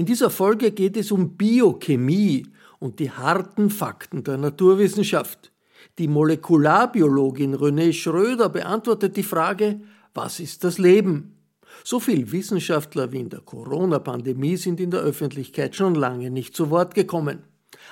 [0.00, 2.46] In dieser Folge geht es um Biochemie
[2.78, 5.52] und die harten Fakten der Naturwissenschaft.
[5.98, 9.82] Die Molekularbiologin René Schröder beantwortet die Frage,
[10.14, 11.36] was ist das Leben?
[11.84, 16.70] So viele Wissenschaftler wie in der Corona-Pandemie sind in der Öffentlichkeit schon lange nicht zu
[16.70, 17.40] Wort gekommen.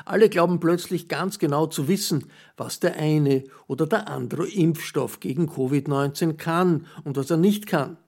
[0.07, 2.25] Alle glauben plötzlich ganz genau zu wissen,
[2.57, 7.99] was der eine oder der andere Impfstoff gegen Covid-19 kann und was er nicht kann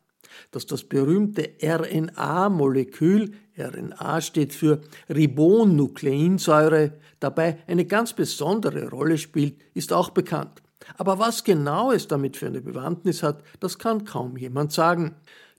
[0.50, 9.92] dass das berühmte RNA-Molekül, RNA steht für Ribonukleinsäure, dabei eine ganz besondere Rolle spielt, ist
[9.92, 10.62] auch bekannt.
[10.96, 15.14] Aber was genau es damit für eine Bewandtnis hat, das kann kaum jemand sagen.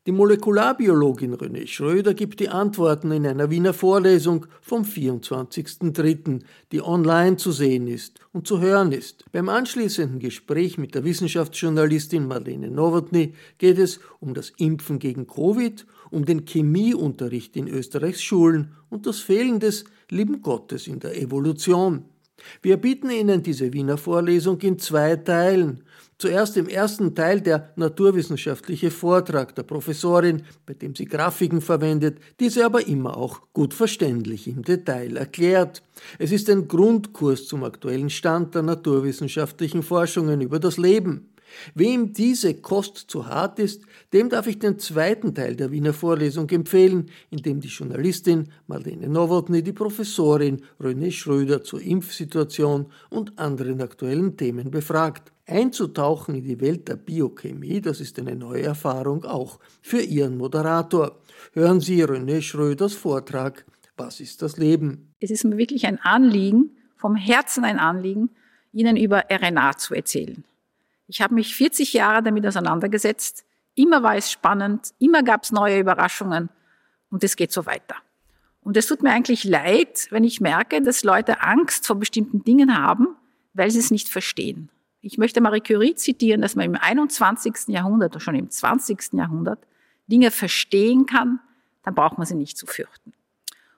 [0.08, 6.42] Die Molekularbiologin René Schröder gibt die Antworten in einer Wiener Vorlesung vom 24.03.,
[6.72, 9.26] die online zu sehen ist und zu hören ist.
[9.32, 15.86] Beim anschließenden Gespräch mit der Wissenschaftsjournalistin Marlene Nowotny geht es um das Impfen gegen Covid,
[16.10, 22.06] um den Chemieunterricht in Österreichs Schulen und das Fehlen des lieben Gottes in der Evolution.
[22.64, 25.84] Wir bieten Ihnen diese Wiener Vorlesung in zwei Teilen.
[26.22, 32.64] Zuerst im ersten Teil der naturwissenschaftliche Vortrag der Professorin, bei dem sie Grafiken verwendet, diese
[32.64, 35.82] aber immer auch gut verständlich im Detail erklärt.
[36.20, 41.31] Es ist ein Grundkurs zum aktuellen Stand der naturwissenschaftlichen Forschungen über das Leben.
[41.76, 46.50] Wem diese Kost zu hart ist, dem darf ich den zweiten Teil der Wiener Vorlesung
[46.50, 53.82] empfehlen, in dem die Journalistin Marlene Nowotny die Professorin René Schröder zur Impfsituation und anderen
[53.82, 55.32] aktuellen Themen befragt.
[55.46, 61.20] Einzutauchen in die Welt der Biochemie, das ist eine neue Erfahrung auch für Ihren Moderator.
[61.54, 63.66] Hören Sie René Schröders Vortrag
[63.98, 65.14] Was ist das Leben?
[65.20, 68.30] Es ist mir wirklich ein Anliegen, vom Herzen ein Anliegen,
[68.72, 70.46] Ihnen über RNA zu erzählen.
[71.12, 73.44] Ich habe mich 40 Jahre damit auseinandergesetzt.
[73.76, 76.48] Immer war es spannend, immer gab es neue Überraschungen
[77.10, 77.96] und es geht so weiter.
[78.62, 82.82] Und es tut mir eigentlich leid, wenn ich merke, dass Leute Angst vor bestimmten Dingen
[82.82, 83.18] haben,
[83.54, 84.70] weil sie es nicht verstehen.
[85.02, 87.68] Ich möchte Marie Curie zitieren, dass man im 21.
[87.68, 89.12] Jahrhundert oder schon im 20.
[89.12, 89.68] Jahrhundert
[90.08, 91.42] Dinge verstehen kann,
[91.84, 93.12] dann braucht man sie nicht zu fürchten.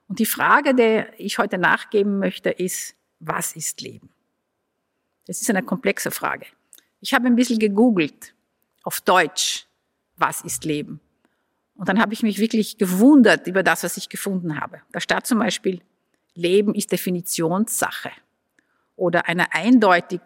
[0.08, 4.12] Und die Frage, der ich heute nachgeben möchte, ist, was ist Leben?
[5.26, 6.46] Das ist eine komplexe Frage.
[7.04, 8.34] Ich habe ein bisschen gegoogelt
[8.84, 9.68] auf Deutsch,
[10.16, 11.02] was ist Leben?
[11.76, 14.80] Und dann habe ich mich wirklich gewundert über das, was ich gefunden habe.
[14.94, 15.82] Da steht zum Beispiel,
[16.34, 18.12] Leben ist Definitionssache
[18.96, 20.22] oder eine eindeutig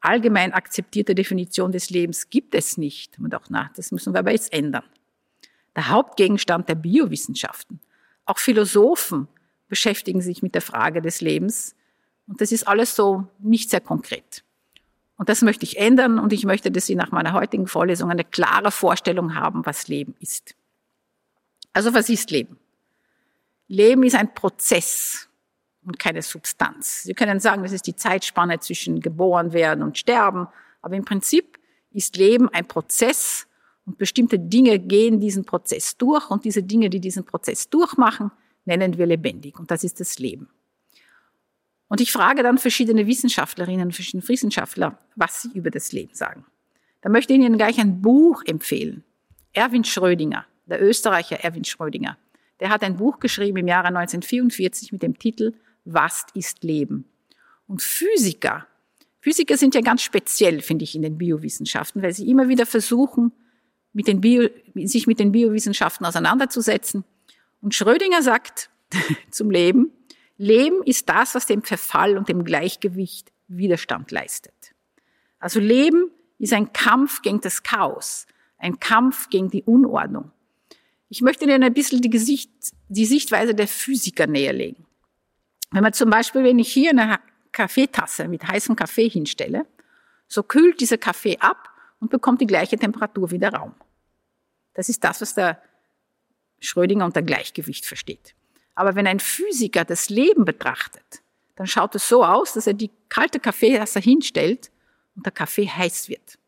[0.00, 3.18] allgemein akzeptierte Definition des Lebens gibt es nicht.
[3.18, 4.84] Man dachte, na, das müssen wir aber jetzt ändern.
[5.76, 7.78] Der Hauptgegenstand der Biowissenschaften.
[8.24, 9.28] Auch Philosophen
[9.68, 11.76] beschäftigen sich mit der Frage des Lebens.
[12.26, 14.45] Und das ist alles so nicht sehr konkret.
[15.16, 18.24] Und das möchte ich ändern und ich möchte, dass Sie nach meiner heutigen Vorlesung eine
[18.24, 20.54] klare Vorstellung haben, was Leben ist.
[21.72, 22.58] Also was ist Leben?
[23.68, 25.28] Leben ist ein Prozess
[25.84, 27.02] und keine Substanz.
[27.02, 30.48] Sie können sagen, das ist die Zeitspanne zwischen geboren werden und sterben,
[30.82, 31.58] aber im Prinzip
[31.90, 33.46] ist Leben ein Prozess
[33.86, 38.30] und bestimmte Dinge gehen diesen Prozess durch und diese Dinge, die diesen Prozess durchmachen,
[38.64, 40.48] nennen wir lebendig und das ist das Leben.
[41.88, 46.44] Und ich frage dann verschiedene Wissenschaftlerinnen verschiedene Wissenschaftler, was sie über das Leben sagen.
[47.02, 49.04] Da möchte ich Ihnen gleich ein Buch empfehlen.
[49.52, 52.18] Erwin Schrödinger, der Österreicher Erwin Schrödinger,
[52.60, 55.54] der hat ein Buch geschrieben im Jahre 1944 mit dem Titel
[55.84, 57.04] Was ist Leben?
[57.68, 58.66] Und Physiker,
[59.26, 63.32] Physiker sind ja ganz speziell, finde ich, in den Biowissenschaften, weil sie immer wieder versuchen,
[63.92, 67.02] mit den Bio, sich mit den Biowissenschaften auseinanderzusetzen.
[67.60, 68.70] Und Schrödinger sagt
[69.32, 69.90] zum Leben,
[70.36, 74.54] Leben ist das, was dem Verfall und dem Gleichgewicht Widerstand leistet.
[75.38, 78.26] Also Leben ist ein Kampf gegen das Chaos,
[78.58, 80.32] ein Kampf gegen die Unordnung.
[81.08, 82.50] Ich möchte Ihnen ein bisschen die, Gesicht,
[82.88, 84.84] die Sichtweise der Physiker näherlegen.
[85.70, 87.20] Wenn man zum Beispiel, wenn ich hier eine
[87.52, 89.66] Kaffeetasse mit heißem Kaffee hinstelle,
[90.28, 93.74] so kühlt dieser Kaffee ab und bekommt die gleiche Temperatur wie der Raum.
[94.74, 95.62] Das ist das, was der
[96.60, 98.34] Schrödinger unter Gleichgewicht versteht.
[98.76, 101.22] Aber wenn ein Physiker das Leben betrachtet,
[101.56, 104.70] dann schaut es so aus, dass er die kalte Kaffeetasse hinstellt
[105.16, 106.38] und der Kaffee heiß wird.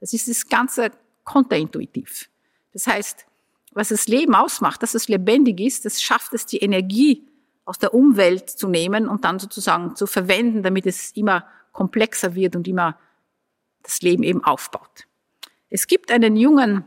[0.00, 0.90] Das ist das Ganze
[1.24, 2.28] kontraintuitiv.
[2.72, 3.24] Das heißt,
[3.72, 7.26] was das Leben ausmacht, dass es lebendig ist, das schafft es, die Energie
[7.64, 12.56] aus der Umwelt zu nehmen und dann sozusagen zu verwenden, damit es immer komplexer wird
[12.56, 12.98] und immer
[13.82, 15.06] das Leben eben aufbaut.
[15.68, 16.84] Es gibt einen jungen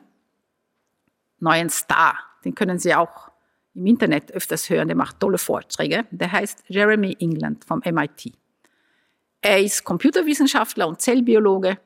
[1.39, 3.28] neuen Star, den können Sie auch
[3.79, 6.05] im Internet öfters hören, der macht tolle Vorträge.
[6.11, 8.33] Der heißt Jeremy England vom MIT.
[9.41, 11.79] Er ist Computerwissenschaftler und Zellbiologe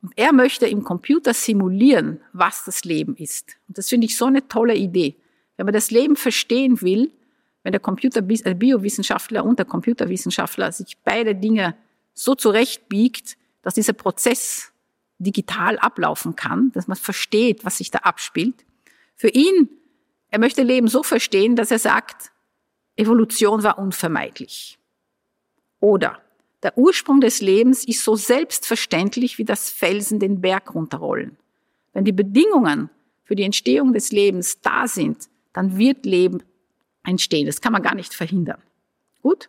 [0.00, 3.56] und er möchte im Computer simulieren, was das Leben ist.
[3.68, 5.16] Und das finde ich so eine tolle Idee.
[5.56, 7.12] Wenn man das Leben verstehen will,
[7.62, 11.76] wenn der Computer, äh, Biowissenschaftler und der Computerwissenschaftler sich beide Dinge
[12.14, 14.72] so zurechtbiegt, dass dieser Prozess
[15.18, 18.64] digital ablaufen kann, dass man versteht, was sich da abspielt.
[19.14, 19.68] Für ihn,
[20.34, 22.32] er möchte Leben so verstehen, dass er sagt,
[22.96, 24.80] Evolution war unvermeidlich.
[25.78, 26.18] Oder
[26.64, 31.36] der Ursprung des Lebens ist so selbstverständlich wie das Felsen den Berg runterrollen.
[31.92, 32.90] Wenn die Bedingungen
[33.22, 36.42] für die Entstehung des Lebens da sind, dann wird Leben
[37.04, 37.46] entstehen.
[37.46, 38.60] Das kann man gar nicht verhindern.
[39.22, 39.48] Gut?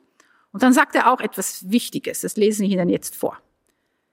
[0.52, 2.22] Und dann sagt er auch etwas Wichtiges.
[2.22, 3.40] Das lese ich Ihnen jetzt vor.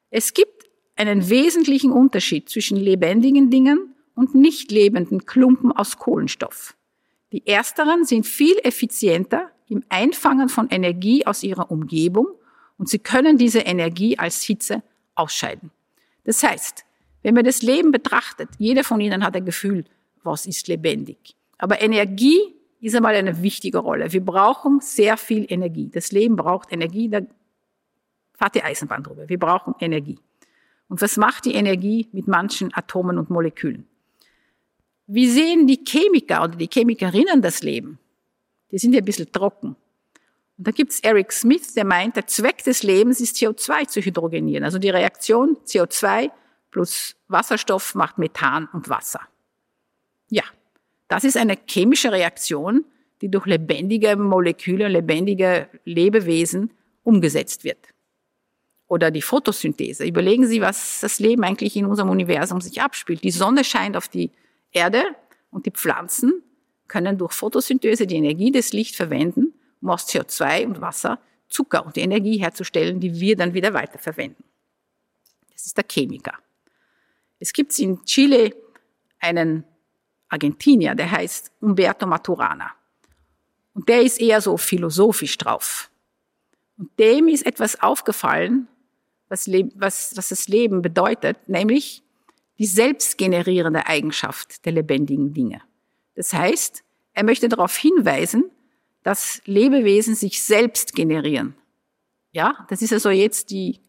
[0.08, 6.76] Es gibt einen wesentlichen Unterschied zwischen lebendigen Dingen und nicht lebenden Klumpen aus Kohlenstoff.
[7.32, 12.28] Die ersteren sind viel effizienter im Einfangen von Energie aus ihrer Umgebung
[12.76, 14.82] und sie können diese Energie als Hitze
[15.14, 15.70] ausscheiden.
[16.24, 16.84] Das heißt,
[17.22, 19.84] wenn man das Leben betrachtet, jeder von Ihnen hat ein Gefühl,
[20.22, 21.36] was ist lebendig.
[21.58, 24.12] Aber Energie ist einmal eine wichtige Rolle.
[24.12, 25.88] Wir brauchen sehr viel Energie.
[25.92, 27.20] Das Leben braucht Energie, da
[28.34, 29.28] fahrt die Eisenbahn drüber.
[29.28, 30.18] Wir brauchen Energie.
[30.88, 33.86] Und was macht die Energie mit manchen Atomen und Molekülen?
[35.14, 37.98] Wie sehen die Chemiker oder die Chemikerinnen das Leben?
[38.70, 39.76] Die sind ja ein bisschen trocken.
[40.56, 44.64] Und da gibt's Eric Smith, der meint, der Zweck des Lebens ist CO2 zu hydrogenieren.
[44.64, 46.30] Also die Reaktion CO2
[46.70, 49.20] plus Wasserstoff macht Methan und Wasser.
[50.30, 50.44] Ja,
[51.08, 52.86] das ist eine chemische Reaktion,
[53.20, 56.70] die durch lebendige Moleküle, lebendige Lebewesen
[57.02, 57.86] umgesetzt wird.
[58.88, 60.06] Oder die Photosynthese.
[60.06, 63.22] Überlegen Sie, was das Leben eigentlich in unserem Universum sich abspielt.
[63.22, 64.30] Die Sonne scheint auf die
[64.72, 65.04] Erde
[65.50, 66.42] und die Pflanzen
[66.88, 71.18] können durch Photosynthese die Energie des Lichts verwenden, um aus CO2 und Wasser
[71.52, 74.44] Zucker und Energie herzustellen, die wir dann wieder weiterverwenden.
[75.52, 76.34] Das ist der Chemiker.
[77.38, 78.54] Es gibt in Chile
[79.20, 79.64] einen
[80.28, 82.70] Argentinier, der heißt Umberto Maturana.
[83.74, 85.90] Und der ist eher so philosophisch drauf.
[86.78, 88.68] Und dem ist etwas aufgefallen,
[89.28, 92.02] was, was, was das Leben bedeutet, nämlich
[92.62, 95.62] die selbstgenerierende Eigenschaft der lebendigen Dinge.
[96.14, 98.52] Das heißt, er möchte darauf hinweisen,
[99.02, 101.56] dass Lebewesen sich selbst generieren.
[102.30, 103.80] Ja, das ist also jetzt die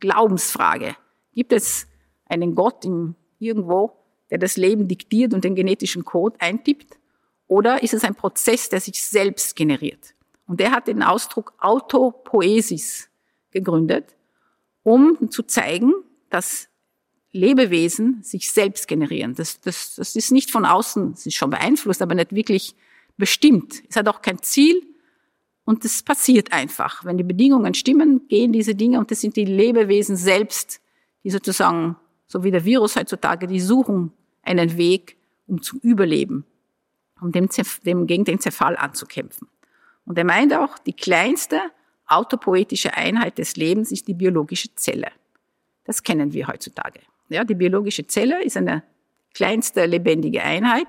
[0.00, 0.94] Glaubensfrage.
[1.32, 1.86] Gibt es
[2.26, 3.92] einen Gott im, irgendwo,
[4.28, 6.98] der das Leben diktiert und den genetischen Code eintippt?
[7.46, 10.14] Oder ist es ein Prozess, der sich selbst generiert?
[10.46, 13.08] Und er hat den Ausdruck Autopoesis
[13.52, 14.14] gegründet,
[14.82, 15.94] um zu zeigen,
[16.28, 16.67] dass
[17.38, 19.34] Lebewesen sich selbst generieren.
[19.34, 22.74] Das, das, das ist nicht von außen, es ist schon beeinflusst, aber nicht wirklich
[23.16, 23.82] bestimmt.
[23.88, 24.82] Es hat auch kein Ziel
[25.64, 27.04] und es passiert einfach.
[27.04, 30.80] Wenn die Bedingungen stimmen, gehen diese Dinge und das sind die Lebewesen selbst,
[31.24, 35.16] die sozusagen, so wie der Virus heutzutage, die suchen einen Weg,
[35.46, 36.44] um zu überleben.
[37.20, 37.48] um dem,
[37.84, 39.48] dem, gegen den Zerfall anzukämpfen.
[40.04, 41.60] Und er meint auch, die kleinste
[42.06, 45.10] autopoetische Einheit des Lebens ist die biologische Zelle.
[45.84, 47.00] Das kennen wir heutzutage.
[47.28, 48.82] Ja, die biologische Zelle ist eine
[49.34, 50.88] kleinste lebendige Einheit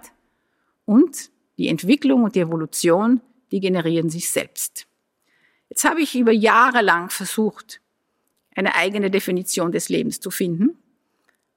[0.86, 4.88] und die Entwicklung und die Evolution, die generieren sich selbst.
[5.70, 7.82] Jetzt habe ich über Jahre lang versucht,
[8.56, 10.78] eine eigene Definition des Lebens zu finden,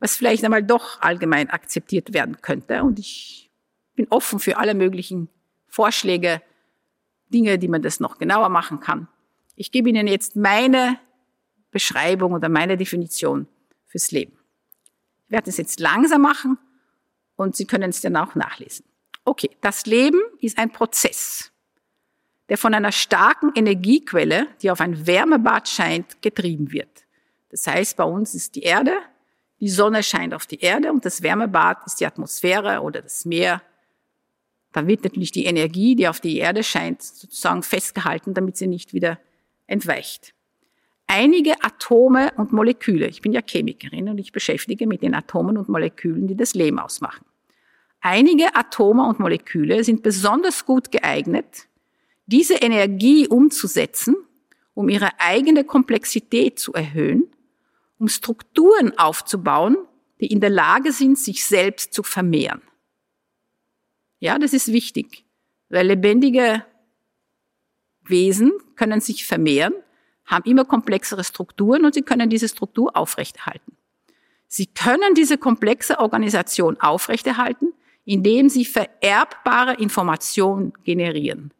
[0.00, 2.82] was vielleicht einmal doch allgemein akzeptiert werden könnte.
[2.82, 3.50] Und ich
[3.94, 5.28] bin offen für alle möglichen
[5.68, 6.42] Vorschläge,
[7.28, 9.08] Dinge, die man das noch genauer machen kann.
[9.56, 10.98] Ich gebe Ihnen jetzt meine
[11.70, 13.46] Beschreibung oder meine Definition
[13.86, 14.41] fürs Leben.
[15.32, 16.58] Ich werde es jetzt langsam machen
[17.36, 18.84] und Sie können es dann auch nachlesen.
[19.24, 21.52] Okay, das Leben ist ein Prozess,
[22.50, 27.06] der von einer starken Energiequelle, die auf ein Wärmebad scheint, getrieben wird.
[27.48, 28.92] Das heißt, bei uns ist die Erde,
[29.58, 33.62] die Sonne scheint auf die Erde und das Wärmebad ist die Atmosphäre oder das Meer.
[34.72, 38.92] Da wird natürlich die Energie, die auf die Erde scheint, sozusagen festgehalten, damit sie nicht
[38.92, 39.18] wieder
[39.66, 40.34] entweicht.
[41.14, 45.68] Einige Atome und Moleküle, ich bin ja Chemikerin und ich beschäftige mit den Atomen und
[45.68, 47.26] Molekülen, die das Leben ausmachen.
[48.00, 51.68] Einige Atome und Moleküle sind besonders gut geeignet,
[52.24, 54.16] diese Energie umzusetzen,
[54.72, 57.30] um ihre eigene Komplexität zu erhöhen,
[57.98, 59.76] um Strukturen aufzubauen,
[60.18, 62.62] die in der Lage sind, sich selbst zu vermehren.
[64.18, 65.26] Ja, das ist wichtig,
[65.68, 66.64] weil lebendige
[68.02, 69.74] Wesen können sich vermehren,
[70.26, 73.76] haben immer komplexere Strukturen und sie können diese Struktur aufrechterhalten.
[74.48, 77.72] Sie können diese komplexe Organisation aufrechterhalten,
[78.04, 81.52] indem sie vererbbare Information generieren.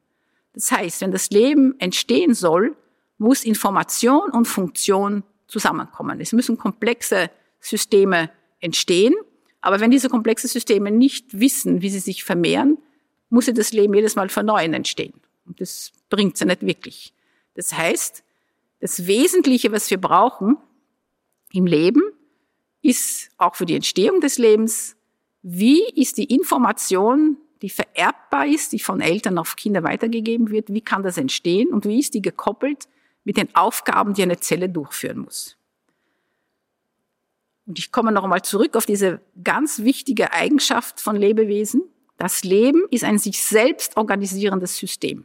[0.55, 2.77] Das heißt, wenn das Leben entstehen soll,
[3.19, 6.21] muss Information und Funktion zusammenkommen.
[6.21, 9.15] Es müssen komplexe Systeme entstehen,
[9.61, 12.79] aber wenn diese komplexen Systeme nicht wissen, wie sie sich vermehren,
[13.31, 15.15] muss sie das Leben jedes Mal von neuem entstehen.
[15.47, 17.15] Und das bringt sie nicht wirklich.
[17.55, 18.25] Das heißt,
[18.83, 20.59] das Wesentliche, was wir brauchen
[21.53, 22.03] im Leben,
[22.83, 24.97] ist auch für die Entstehung des Lebens
[25.43, 30.81] wie ist die Information, die vererbbar ist, die von Eltern auf Kinder weitergegeben wird, wie
[30.81, 32.89] kann das entstehen und wie ist die gekoppelt
[33.25, 35.57] mit den Aufgaben, die eine Zelle durchführen muss.
[37.67, 41.83] Und ich komme noch einmal zurück auf diese ganz wichtige Eigenschaft von Lebewesen.
[42.19, 45.25] Das Leben ist ein sich selbst organisierendes System.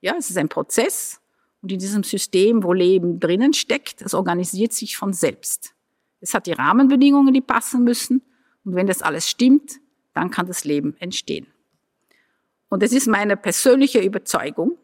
[0.00, 1.20] Ja, es ist ein Prozess
[1.66, 5.74] und in diesem System, wo Leben drinnen steckt, es organisiert sich von selbst.
[6.20, 8.22] Es hat die Rahmenbedingungen, die passen müssen
[8.64, 9.80] und wenn das alles stimmt,
[10.14, 11.48] dann kann das Leben entstehen.
[12.68, 14.78] Und es ist meine persönliche Überzeugung,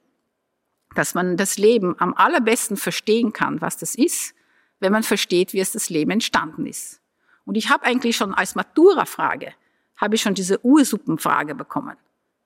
[0.96, 4.34] dass man das Leben am allerbesten verstehen kann, was das ist,
[4.80, 7.00] wenn man versteht, wie es das Leben entstanden ist.
[7.44, 9.54] Und ich habe eigentlich schon als Matura-Frage,
[9.94, 11.96] habe ich schon diese Ursuppenfrage bekommen.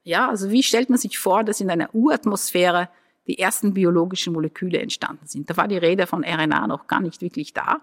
[0.02, 2.90] Ja, also wie stellt man sich vor, dass in einer Uratmosphäre
[3.26, 5.50] die ersten biologischen Moleküle entstanden sind?
[5.50, 7.80] Da war die Rede von RNA noch gar nicht wirklich da.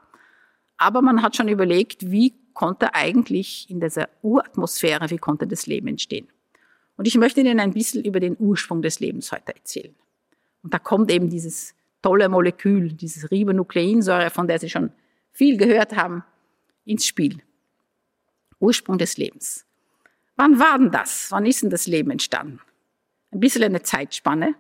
[0.78, 5.88] Aber man hat schon überlegt, wie konnte eigentlich in dieser Uratmosphäre, wie konnte das Leben
[5.88, 6.28] entstehen?
[6.98, 9.96] Und ich möchte Ihnen ein bisschen über den Ursprung des Lebens heute erzählen.
[10.62, 14.92] Und da kommt eben dieses tolle Molekül, dieses Ribonukleinsäure, von der Sie schon
[15.32, 16.24] viel gehört haben,
[16.86, 17.42] ins Spiel.
[18.60, 19.66] Ursprung des Lebens.
[20.36, 21.32] Wann war denn das?
[21.32, 22.60] Wann ist denn das Leben entstanden?
[23.32, 24.56] Ein bisschen eine Zeitspanne.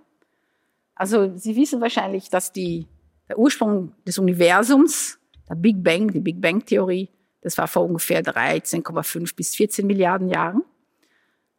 [1.04, 2.88] Also Sie wissen wahrscheinlich, dass die,
[3.28, 5.20] der Ursprung des Universums,
[5.50, 7.10] der Big Bang, die Big Bang Theorie,
[7.42, 10.64] das war vor ungefähr 13,5 bis 14 Milliarden Jahren.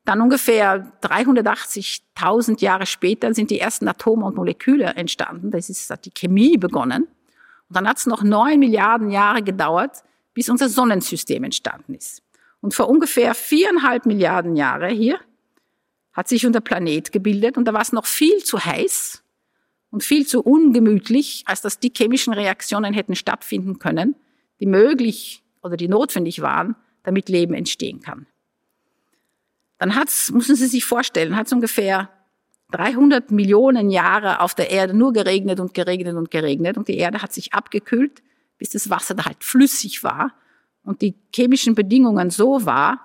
[0.07, 5.51] Dann ungefähr 380.000 Jahre später sind die ersten Atome und Moleküle entstanden.
[5.51, 7.03] Das ist, hat die Chemie begonnen.
[7.03, 12.23] Und dann hat es noch neun Milliarden Jahre gedauert, bis unser Sonnensystem entstanden ist.
[12.63, 15.21] Und vor ungefähr viereinhalb Milliarden Jahre hier
[16.15, 19.21] hat sich unser Planet gebildet und da war es noch viel zu heiß
[19.95, 24.17] und viel zu ungemütlich, als dass die chemischen Reaktionen hätten stattfinden können,
[24.59, 26.75] die möglich oder die notwendig waren,
[27.05, 28.27] damit Leben entstehen kann.
[29.79, 32.11] Dann hat's, müssen Sie sich vorstellen, hat es ungefähr
[32.73, 37.23] 300 Millionen Jahre auf der Erde nur geregnet und geregnet und geregnet und die Erde
[37.23, 38.21] hat sich abgekühlt,
[38.59, 40.35] bis das Wasser da halt flüssig war
[40.83, 42.99] und die chemischen Bedingungen so war,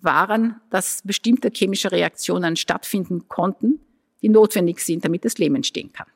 [0.00, 3.78] waren, dass bestimmte chemische Reaktionen stattfinden konnten,
[4.22, 6.06] die notwendig sind, damit das Leben entstehen kann.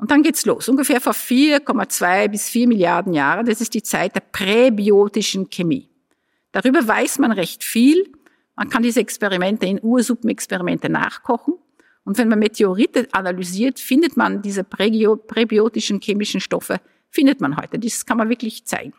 [0.00, 0.68] Und dann geht's los.
[0.68, 3.44] Ungefähr vor 4,2 bis 4 Milliarden Jahren.
[3.44, 5.90] Das ist die Zeit der präbiotischen Chemie.
[6.52, 8.10] Darüber weiß man recht viel.
[8.56, 11.54] Man kann diese Experimente in Ursuppenexperimente nachkochen.
[12.04, 16.80] Und wenn man Meteorite analysiert, findet man diese präbiotischen chemischen Stoffe,
[17.10, 17.78] findet man heute.
[17.78, 18.94] Das kann man wirklich zeigen.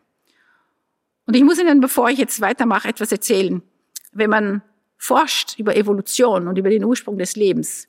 [1.25, 3.61] Und ich muss Ihnen, bevor ich jetzt weitermache, etwas erzählen.
[4.11, 4.61] Wenn man
[4.97, 7.87] forscht über Evolution und über den Ursprung des Lebens,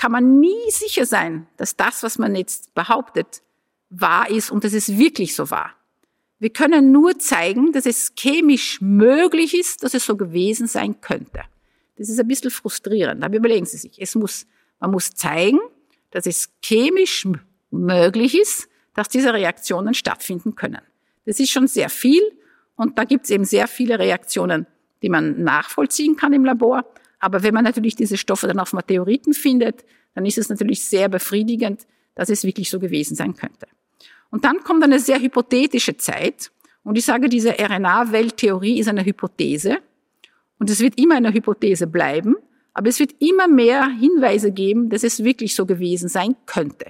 [0.00, 3.42] kann man nie sicher sein, dass das, was man jetzt behauptet,
[3.90, 5.74] wahr ist und dass es wirklich so war.
[6.38, 11.42] Wir können nur zeigen, dass es chemisch möglich ist, dass es so gewesen sein könnte.
[11.98, 14.46] Das ist ein bisschen frustrierend, aber überlegen Sie sich, es muss,
[14.78, 15.60] man muss zeigen,
[16.12, 17.28] dass es chemisch
[17.70, 20.80] möglich ist, dass diese Reaktionen stattfinden können.
[21.26, 22.22] Das ist schon sehr viel
[22.74, 24.66] und da gibt es eben sehr viele Reaktionen,
[25.02, 26.86] die man nachvollziehen kann im Labor.
[27.20, 29.84] Aber wenn man natürlich diese Stoffe dann auf Meteoriten findet,
[30.14, 33.66] dann ist es natürlich sehr befriedigend, dass es wirklich so gewesen sein könnte.
[34.30, 36.50] Und dann kommt eine sehr hypothetische Zeit.
[36.82, 39.78] Und ich sage, diese RNA-Welttheorie ist eine Hypothese.
[40.58, 42.36] Und es wird immer eine Hypothese bleiben.
[42.72, 46.86] Aber es wird immer mehr Hinweise geben, dass es wirklich so gewesen sein könnte.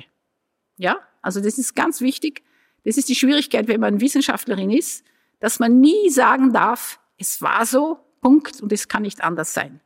[0.76, 0.98] Ja?
[1.22, 2.42] Also das ist ganz wichtig.
[2.84, 5.04] Das ist die Schwierigkeit, wenn man Wissenschaftlerin ist,
[5.40, 9.80] dass man nie sagen darf, es war so, Punkt, und es kann nicht anders sein.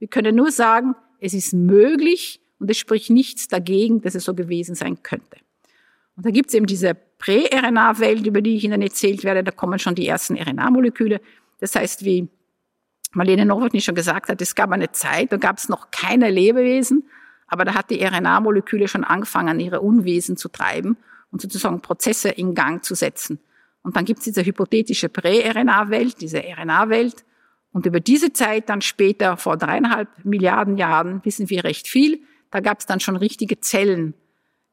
[0.00, 4.34] Wir können nur sagen, es ist möglich und es spricht nichts dagegen, dass es so
[4.34, 5.36] gewesen sein könnte.
[6.16, 9.44] Und da gibt es eben diese Prä-RNA-Welt, über die ich Ihnen erzählt werde.
[9.44, 11.20] Da kommen schon die ersten RNA-Moleküle.
[11.60, 12.28] Das heißt, wie
[13.12, 17.04] Marlene Nowotny schon gesagt hat, es gab eine Zeit, da gab es noch keine Lebewesen,
[17.46, 20.96] aber da hat die RNA-Moleküle schon angefangen, ihre Unwesen zu treiben
[21.30, 23.38] und sozusagen Prozesse in Gang zu setzen.
[23.82, 27.24] Und dann gibt es diese hypothetische Prä-RNA-Welt, diese RNA-Welt.
[27.72, 32.20] Und über diese Zeit dann später, vor dreieinhalb Milliarden Jahren, wissen wir recht viel.
[32.50, 34.14] Da gab es dann schon richtige Zellen,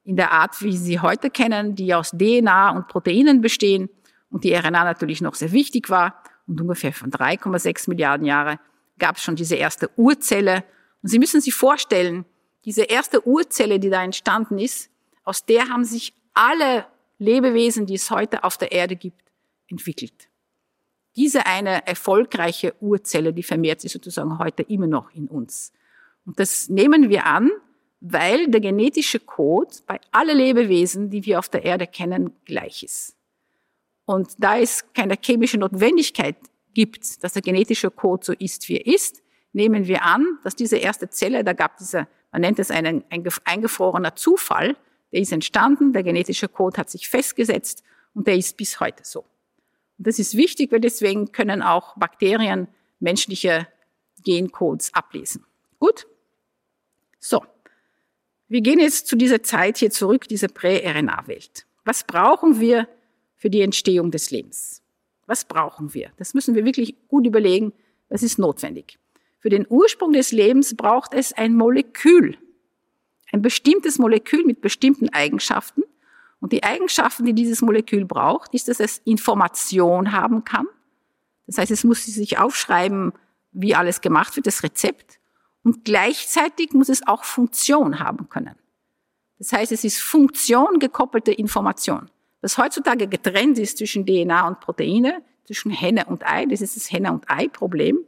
[0.07, 3.89] in der Art, wie Sie heute kennen, die aus DNA und Proteinen bestehen
[4.29, 6.23] und die RNA natürlich noch sehr wichtig war.
[6.47, 8.57] Und ungefähr von 3,6 Milliarden Jahre
[8.99, 10.63] gab es schon diese erste Urzelle.
[11.03, 12.23] Und Sie müssen sich vorstellen,
[12.63, 14.89] diese erste Urzelle, die da entstanden ist,
[15.25, 16.85] aus der haben sich alle
[17.19, 19.21] Lebewesen, die es heute auf der Erde gibt,
[19.67, 20.29] entwickelt.
[21.17, 25.73] Diese eine erfolgreiche Urzelle, die vermehrt sich sozusagen heute immer noch in uns.
[26.25, 27.49] Und das nehmen wir an,
[27.99, 33.15] weil der genetische Code bei allen Lebewesen, die wir auf der Erde kennen, gleich ist.
[34.05, 36.37] Und da es keine chemische Notwendigkeit
[36.75, 40.77] gibt, dass der genetische Code so ist, wie er ist, nehmen wir an, dass diese
[40.77, 44.77] erste Zelle, da gab dieser, man nennt es einen eingefrorener Zufall,
[45.11, 49.25] der ist entstanden, der genetische Code hat sich festgesetzt und der ist bis heute so.
[49.97, 52.67] Das ist wichtig, weil deswegen können auch Bakterien
[52.99, 53.67] menschliche
[54.23, 55.45] Gencodes ablesen.
[55.79, 56.07] Gut?
[57.19, 57.43] So.
[58.47, 61.65] Wir gehen jetzt zu dieser Zeit hier zurück, diese Prä-RNA-Welt.
[61.83, 62.87] Was brauchen wir
[63.35, 64.81] für die Entstehung des Lebens?
[65.25, 66.11] Was brauchen wir?
[66.17, 67.73] Das müssen wir wirklich gut überlegen.
[68.09, 68.97] Was ist notwendig?
[69.39, 72.37] Für den Ursprung des Lebens braucht es ein Molekül.
[73.31, 75.83] Ein bestimmtes Molekül mit bestimmten Eigenschaften.
[76.39, 80.67] Und die Eigenschaften, die dieses Molekül braucht, ist, dass es Information haben kann.
[81.47, 83.13] Das heißt, es muss sich aufschreiben,
[83.51, 85.19] wie alles gemacht wird, das Rezept.
[85.63, 88.55] Und gleichzeitig muss es auch Funktion haben können.
[89.39, 92.09] Das heißt, es ist Funktion gekoppelte Information.
[92.41, 96.91] Was heutzutage getrennt ist zwischen DNA und Proteine, zwischen Henne und Ei, das ist das
[96.91, 97.99] Henne- und Ei-Problem.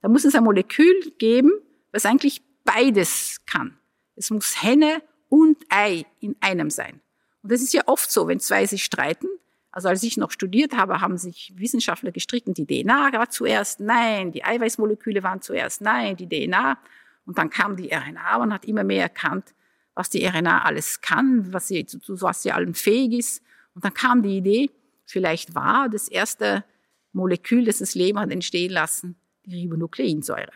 [0.00, 1.52] Da muss es ein Molekül geben,
[1.92, 3.76] was eigentlich beides kann.
[4.14, 7.00] Es muss Henne und Ei in einem sein.
[7.48, 9.26] Und das ist ja oft so, wenn zwei sich streiten,
[9.70, 14.32] also als ich noch studiert habe, haben sich Wissenschaftler gestritten, die DNA war zuerst, nein,
[14.32, 16.78] die Eiweißmoleküle waren zuerst, nein, die DNA.
[17.24, 19.54] Und dann kam die RNA und hat immer mehr erkannt,
[19.94, 23.42] was die RNA alles kann, was sie, zu was sie allem fähig ist.
[23.74, 24.70] Und dann kam die Idee,
[25.06, 26.66] vielleicht war das erste
[27.14, 30.52] Molekül, das das Leben hat entstehen lassen, die Ribonukleinsäure.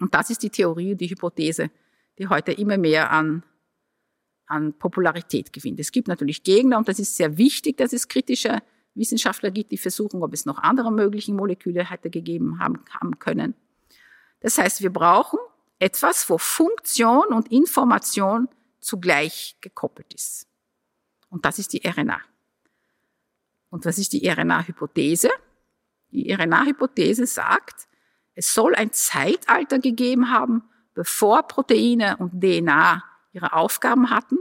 [0.00, 1.70] Und das ist die Theorie, die Hypothese,
[2.18, 3.42] die heute immer mehr an
[4.46, 5.80] an Popularität gewinnt.
[5.80, 8.62] Es gibt natürlich Gegner und das ist sehr wichtig, dass es kritische
[8.94, 13.54] Wissenschaftler gibt, die versuchen, ob es noch andere mögliche Moleküle hätte gegeben haben, haben können.
[14.40, 15.38] Das heißt, wir brauchen
[15.78, 18.48] etwas, wo Funktion und Information
[18.80, 20.46] zugleich gekoppelt ist.
[21.30, 22.20] Und das ist die RNA.
[23.70, 25.30] Und was ist die RNA-Hypothese?
[26.12, 27.88] Die RNA-Hypothese sagt,
[28.34, 30.62] es soll ein Zeitalter gegeben haben,
[30.94, 33.02] bevor Proteine und DNA
[33.34, 34.38] ihre Aufgaben hatten,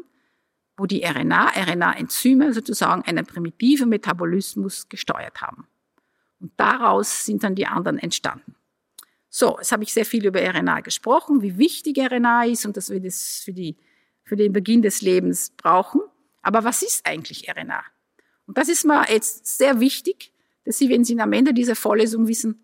[0.77, 5.67] wo die RNA, RNA-Enzyme sozusagen einen primitiven Metabolismus gesteuert haben.
[6.39, 8.56] Und daraus sind dann die anderen entstanden.
[9.29, 12.89] So, jetzt habe ich sehr viel über RNA gesprochen, wie wichtig RNA ist und dass
[12.89, 13.77] wir das für, die,
[14.23, 16.01] für den Beginn des Lebens brauchen.
[16.41, 17.84] Aber was ist eigentlich RNA?
[18.45, 20.32] Und das ist mir jetzt sehr wichtig,
[20.65, 22.63] dass Sie, wenn Sie am Ende dieser Vorlesung wissen,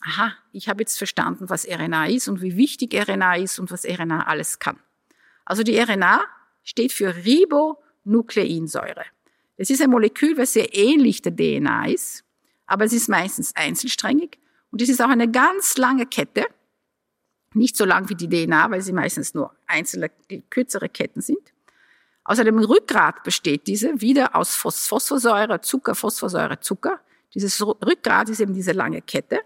[0.00, 3.84] aha, ich habe jetzt verstanden, was RNA ist und wie wichtig RNA ist und was
[3.84, 4.78] RNA alles kann.
[5.48, 6.26] Also die RNA
[6.62, 9.04] steht für Ribonukleinsäure.
[9.56, 12.22] Es ist ein Molekül, was sehr ähnlich der DNA ist,
[12.66, 14.38] aber es ist meistens einzelsträngig
[14.70, 16.44] Und das ist auch eine ganz lange Kette.
[17.54, 20.10] Nicht so lang wie die DNA, weil sie meistens nur einzelne,
[20.50, 21.54] kürzere Ketten sind.
[22.24, 27.00] Außer dem Rückgrat besteht diese wieder aus Phosphorsäure, Zucker, Phosphorsäure, Zucker.
[27.32, 29.40] Dieses Rückgrat ist eben diese lange Kette.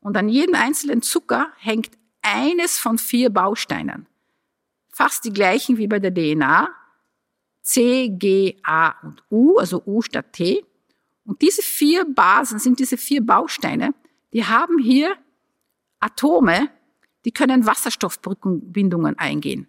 [0.00, 4.07] Und an jedem einzelnen Zucker hängt eines von vier Bausteinen.
[4.98, 6.74] Fast die gleichen wie bei der DNA.
[7.62, 10.64] C, G, A und U, also U statt T.
[11.24, 13.94] Und diese vier Basen sind diese vier Bausteine,
[14.32, 15.14] die haben hier
[16.00, 16.70] Atome,
[17.24, 19.68] die können Wasserstoffbrückenbindungen eingehen.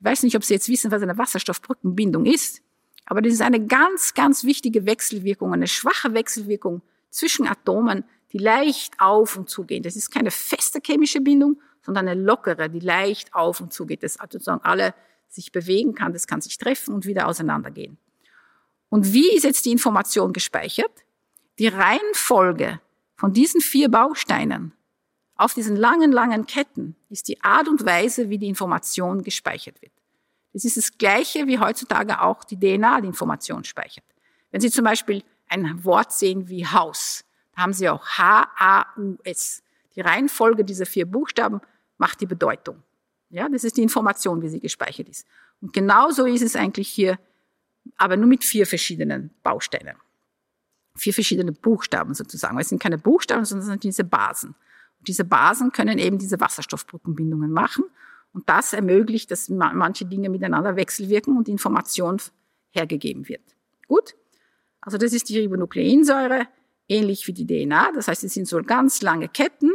[0.00, 2.60] Ich weiß nicht, ob Sie jetzt wissen, was eine Wasserstoffbrückenbindung ist,
[3.06, 8.92] aber das ist eine ganz, ganz wichtige Wechselwirkung, eine schwache Wechselwirkung zwischen Atomen, die leicht
[8.98, 9.82] auf und zugehen.
[9.82, 14.02] Das ist keine feste chemische Bindung, sondern eine lockere, die leicht auf und zugeht.
[14.02, 14.94] Das sozusagen alle
[15.28, 17.98] sich bewegen kann, das kann sich treffen und wieder auseinandergehen.
[18.88, 20.90] Und wie ist jetzt die Information gespeichert?
[21.58, 22.80] Die Reihenfolge
[23.16, 24.72] von diesen vier Bausteinen
[25.38, 29.92] auf diesen langen, langen Ketten ist die Art und Weise, wie die Information gespeichert wird.
[30.52, 34.04] Das ist das Gleiche, wie heutzutage auch die DNA die Information speichert.
[34.50, 39.62] Wenn Sie zum Beispiel ein Wort sehen wie Haus, da haben Sie auch H-A-U-S.
[39.98, 41.60] Die Reihenfolge dieser vier Buchstaben
[41.96, 42.84] macht die Bedeutung.
[43.30, 45.26] Ja, das ist die Information, wie sie gespeichert ist.
[45.60, 47.18] Und genauso ist es eigentlich hier,
[47.96, 49.96] aber nur mit vier verschiedenen Bausteinen.
[50.94, 52.56] Vier verschiedene Buchstaben sozusagen.
[52.60, 54.50] Es sind keine Buchstaben, sondern sind diese Basen.
[55.00, 57.84] Und diese Basen können eben diese Wasserstoffbrückenbindungen machen.
[58.32, 62.18] Und das ermöglicht, dass manche Dinge miteinander wechselwirken und Information
[62.70, 63.56] hergegeben wird.
[63.88, 64.14] Gut?
[64.80, 66.46] Also das ist die Ribonukleinsäure,
[66.86, 67.90] ähnlich wie die DNA.
[67.96, 69.72] Das heißt, es sind so ganz lange Ketten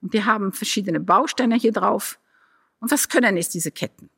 [0.00, 2.18] und die haben verschiedene Bausteine hier drauf.
[2.80, 4.10] Und was können jetzt diese Ketten?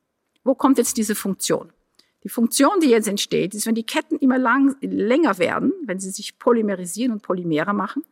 [0.45, 1.73] Wo kommt jetzt diese Funktion?
[2.23, 6.11] Die Funktion, die jetzt entsteht, ist, wenn die Ketten immer lang, länger werden, wenn sie
[6.11, 8.03] sich polymerisieren und Polymere machen,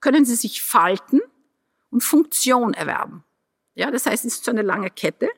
[0.00, 1.20] können sie sich falten
[1.90, 3.24] und Funktion erwerben.
[3.74, 5.28] Ja, das heißt, es ist so eine lange Kette,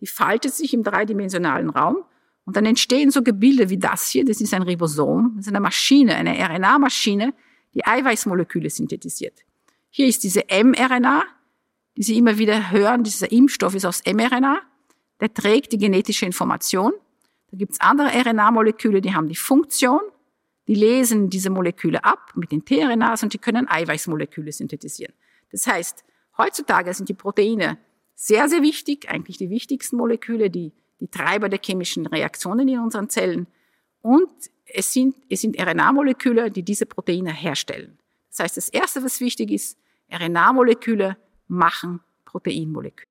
[0.00, 2.04] die faltet sich im dreidimensionalen Raum
[2.44, 5.60] und dann entstehen so Gebilde wie das hier, das ist ein Ribosom, das ist eine
[5.60, 7.34] Maschine, eine RNA-Maschine,
[7.74, 9.44] die Eiweißmoleküle synthetisiert.
[9.90, 11.24] Hier ist diese mRNA,
[11.96, 14.60] die Sie immer wieder hören, dieser Impfstoff ist aus mRNA,
[15.20, 16.92] der trägt die genetische Information.
[17.50, 20.00] Da gibt es andere RNA-Moleküle, die haben die Funktion,
[20.68, 25.14] die lesen diese Moleküle ab mit den tRNAs und die können Eiweißmoleküle synthetisieren.
[25.52, 26.04] Das heißt,
[26.36, 27.78] heutzutage sind die Proteine
[28.14, 33.08] sehr, sehr wichtig, eigentlich die wichtigsten Moleküle, die, die Treiber der chemischen Reaktionen in unseren
[33.08, 33.46] Zellen.
[34.00, 34.30] Und
[34.64, 37.95] es sind, es sind RNA-Moleküle, die diese Proteine herstellen.
[38.36, 39.78] Das heißt, das Erste, was wichtig ist,
[40.12, 41.16] RNA-Moleküle
[41.48, 43.06] machen Proteinmoleküle.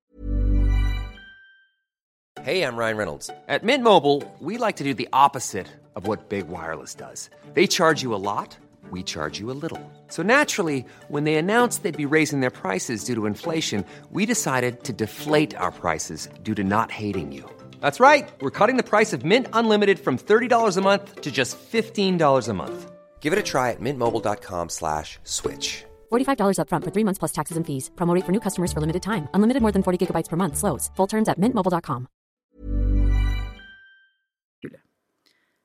[2.42, 3.30] Hey, I'm Ryan Reynolds.
[3.48, 7.28] At Mint Mobile, we like to do the opposite of what Big Wireless does.
[7.54, 8.56] They charge you a lot,
[8.92, 9.80] we charge you a little.
[10.08, 14.84] So naturally, when they announced they'd be raising their prices due to inflation, we decided
[14.84, 17.42] to deflate our prices due to not hating you.
[17.80, 18.28] That's right.
[18.40, 22.54] We're cutting the price of Mint Unlimited from $30 a month to just $15 a
[22.54, 22.92] month.
[23.26, 25.84] Give it a try at mintmobile.com slash switch.
[26.12, 27.90] $45 upfront for three months plus taxes and fees.
[27.96, 29.26] Promote for new customers for limited time.
[29.34, 30.56] Unlimited more than 40 gigabytes per month.
[30.56, 30.92] Slows.
[30.96, 32.06] Full terms at mintmobile.com.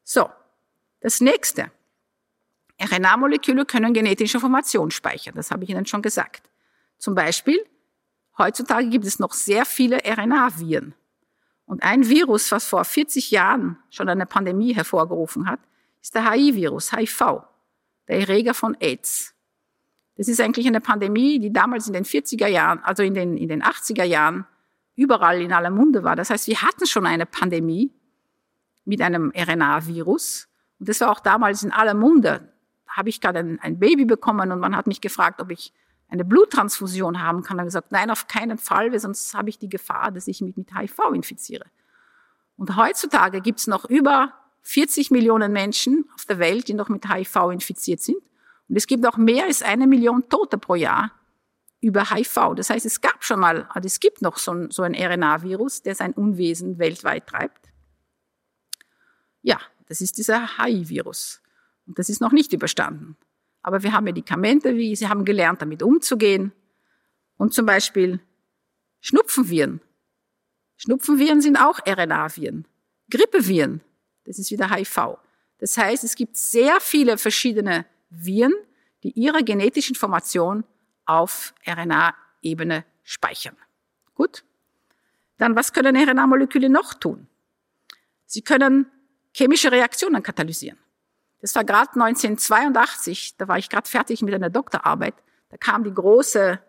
[0.04, 0.32] So,
[1.02, 1.70] das nächste.
[2.80, 5.36] RNA-Moleküle können genetische Informationen speichern.
[5.36, 6.50] Das habe ich Ihnen schon gesagt.
[6.98, 7.64] Zum Beispiel,
[8.40, 10.96] heutzutage gibt es noch sehr viele RNA-Viren.
[11.68, 15.60] Und ein Virus, was vor 40 Jahren schon eine Pandemie hervorgerufen hat,
[16.02, 17.51] ist der HIV-Virus, HIV,
[18.12, 19.34] der Erreger von AIDS.
[20.18, 23.48] Das ist eigentlich eine Pandemie, die damals in den 40er Jahren, also in den, in
[23.48, 24.46] den 80er Jahren,
[24.96, 26.18] überall in aller Munde war.
[26.18, 27.92] Das heißt, wir hatten schon eine Pandemie
[28.84, 30.50] mit einem RNA-Virus.
[30.80, 32.54] Und das war auch damals in aller Munde.
[32.86, 35.74] Da habe ich gerade ein, ein, Baby bekommen und man hat mich gefragt, ob ich
[36.10, 37.56] eine Bluttransfusion haben kann.
[37.56, 40.42] Ich habe gesagt, nein, auf keinen Fall, weil sonst habe ich die Gefahr, dass ich
[40.42, 41.66] mich mit HIV infiziere.
[42.58, 47.08] Und heutzutage gibt es noch über 40 Millionen Menschen auf der Welt, die noch mit
[47.08, 48.18] HIV infiziert sind.
[48.70, 51.12] Und es gibt auch mehr als eine Million Tote pro Jahr
[51.82, 52.54] über HIV.
[52.56, 55.82] Das heißt, es gab schon mal, also es gibt noch so ein, so ein RNA-Virus,
[55.82, 57.72] der sein Unwesen weltweit treibt.
[59.42, 61.42] Ja, das ist dieser HIV-Virus.
[61.88, 63.18] Und das ist noch nicht überstanden.
[63.64, 66.52] Aber wir haben Medikamente, wie sie haben gelernt, damit umzugehen.
[67.38, 68.20] Und zum Beispiel
[69.02, 69.82] Schnupfenviren.
[70.78, 72.68] Schnupfenviren sind auch RNA-Viren.
[73.10, 73.82] Grippeviren,
[74.26, 75.18] das ist wieder HIV.
[75.60, 78.54] Das heißt, es gibt sehr viele verschiedene Viren,
[79.04, 80.64] die ihre genetische Information
[81.06, 83.56] auf RNA-Ebene speichern.
[84.16, 84.44] Gut?
[85.38, 87.28] Dann, was können RNA-Moleküle noch tun?
[88.26, 88.86] Sie können
[89.34, 90.78] chemische Reaktionen katalysieren.
[91.42, 95.16] Das war gerade 1982, da war ich gerade fertig mit einer Doktorarbeit.
[95.50, 96.60] da kam die große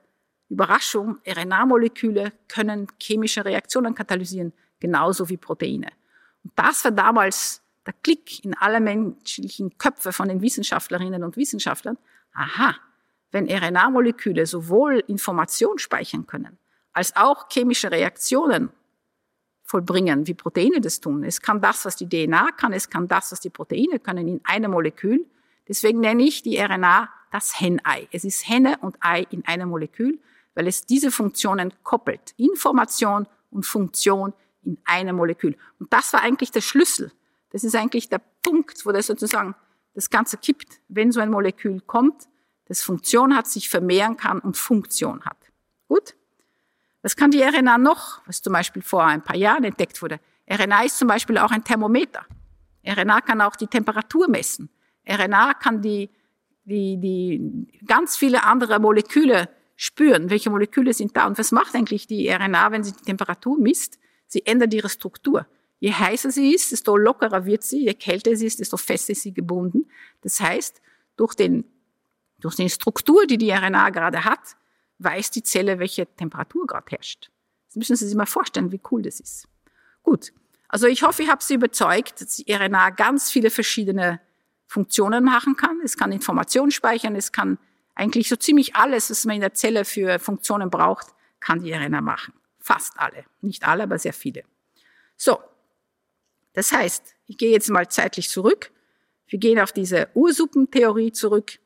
[0.49, 5.89] Überraschung, RNA-Moleküle können chemische Reaktionen katalysieren, genauso wie Proteine.
[6.45, 11.99] Und das war damals der Klick in alle menschlichen Köpfe von den Wissenschaftlerinnen und Wissenschaftlern.
[12.35, 12.77] Aha,
[13.31, 16.59] wenn RNA-Moleküle sowohl Information speichern können,
[16.93, 18.71] als auch chemische Reaktionen
[19.65, 21.25] vollbringen, wie Proteine das tun.
[21.25, 24.41] Es kann das, was die DNA kann, es kann das, was die Proteine können in
[24.45, 25.25] einem Molekül.
[25.69, 28.09] Deswegen nenne ich die RNA das Hennei.
[28.13, 30.19] Es ist Henne und Ei in einem Molekül
[30.55, 32.35] weil es diese Funktionen koppelt.
[32.37, 34.33] Information und Funktion
[34.65, 35.57] in einem Molekül.
[35.79, 37.13] Und das war eigentlich der Schlüssel.
[37.51, 39.55] Das ist eigentlich der Punkt, wo das sozusagen
[39.95, 42.29] das Ganze kippt, wenn so ein Molekül kommt,
[42.67, 45.37] das Funktion hat, sich vermehren kann und Funktion hat.
[45.89, 46.15] Gut?
[47.03, 50.21] Was kann die RNA noch, was zum Beispiel vor ein paar Jahren entdeckt wurde?
[50.51, 52.25] RNA ist zum Beispiel auch ein Thermometer.
[52.87, 54.71] RNA kann auch die Temperatur messen.
[55.09, 56.11] RNA kann die,
[56.65, 62.07] die, die ganz viele andere Moleküle spüren, welche Moleküle sind da und was macht eigentlich
[62.07, 63.99] die RNA, wenn sie die Temperatur misst?
[64.33, 65.47] Sie ändert ihre Struktur.
[65.79, 69.21] Je heißer sie ist, desto lockerer wird sie, je kälter sie ist, desto fester ist
[69.21, 69.91] sie gebunden.
[70.23, 70.81] Das heißt,
[71.17, 71.67] durch, den,
[72.41, 74.57] durch die Struktur, die die RNA gerade hat,
[75.01, 77.31] weiß die Zelle, welche Temperatur gerade herrscht.
[77.67, 79.49] Das müssen Sie sich mal vorstellen, wie cool das ist.
[80.03, 80.33] Gut,
[80.67, 84.19] also ich hoffe, ich habe Sie überzeugt, dass die RNA ganz viele verschiedene
[84.67, 85.79] Funktionen machen kann.
[85.85, 87.59] Es kann Informationen speichern, es kann
[87.95, 91.09] eigentlich so ziemlich alles, was man in der Zelle für Funktionen braucht,
[91.41, 92.33] kann die RNA machen.
[92.63, 93.25] Fast alle.
[93.41, 94.45] Nicht alle, aber sehr viele.
[95.17, 95.39] So.
[96.55, 98.71] Das heißt, ich gehe jetzt mal zeitlich zurück.
[99.27, 101.59] Wir gehen auf diese Ursuppentheorie zurück,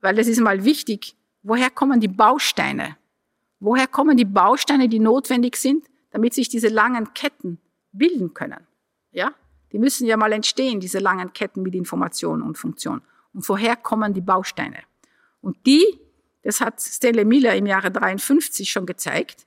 [0.00, 1.16] weil das ist mal wichtig.
[1.42, 2.96] Woher kommen die Bausteine?
[3.58, 7.58] Woher kommen die Bausteine, die notwendig sind, damit sich diese langen Ketten
[7.92, 8.66] bilden können?
[9.10, 9.34] Ja?
[9.72, 13.02] Die müssen ja mal entstehen, diese langen Ketten mit Information und Funktion.
[13.32, 14.78] Und woher kommen die Bausteine?
[15.40, 15.98] Und die,
[16.42, 19.46] das hat Stanley Miller im Jahre 53 schon gezeigt,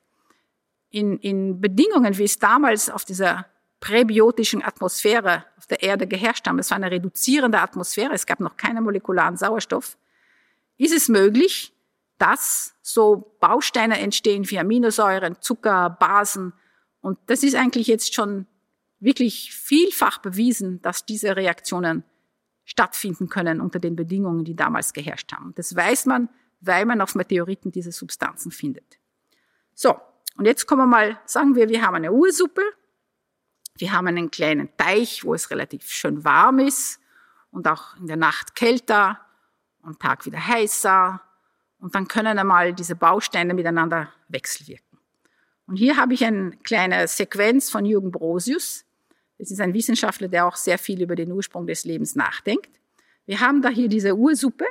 [0.89, 3.45] in, in Bedingungen, wie es damals auf dieser
[3.79, 8.57] präbiotischen Atmosphäre auf der Erde geherrscht haben, es war eine reduzierende Atmosphäre, es gab noch
[8.57, 9.97] keinen molekularen Sauerstoff,
[10.77, 11.73] ist es möglich,
[12.17, 16.53] dass so Bausteine entstehen wie Aminosäuren, Zucker, Basen.
[17.01, 18.47] Und das ist eigentlich jetzt schon
[18.99, 22.03] wirklich vielfach bewiesen, dass diese Reaktionen
[22.65, 25.53] stattfinden können unter den Bedingungen, die damals geherrscht haben.
[25.55, 28.99] Das weiß man, weil man auf Meteoriten diese Substanzen findet.
[29.75, 29.95] So,
[30.37, 32.61] und jetzt kommen wir mal, sagen wir, wir haben eine Ursuppe,
[33.77, 36.99] wir haben einen kleinen Teich, wo es relativ schön warm ist
[37.51, 39.19] und auch in der Nacht kälter,
[39.83, 41.21] am Tag wieder heißer.
[41.79, 44.99] Und dann können einmal diese Bausteine miteinander wechselwirken.
[45.67, 48.85] Und hier habe ich eine kleine Sequenz von Jürgen Brosius,
[49.39, 52.71] es ist ein Wissenschaftler, der auch sehr viel über den Ursprung des Lebens nachdenkt.
[53.25, 54.65] Wir haben da hier diese Ursuppe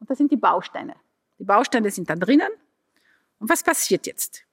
[0.00, 0.96] und das sind die Bausteine.
[1.38, 2.50] Die Bausteine sind da drinnen.
[3.38, 4.47] Und was passiert jetzt?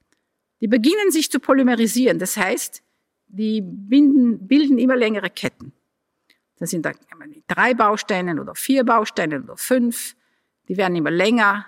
[0.60, 2.18] Die beginnen sich zu polymerisieren.
[2.18, 2.82] Das heißt,
[3.26, 5.72] die binden, bilden immer längere Ketten.
[6.58, 6.92] Das sind da
[7.48, 10.16] drei Bausteine oder vier Bausteine oder fünf.
[10.68, 11.66] Die werden immer länger,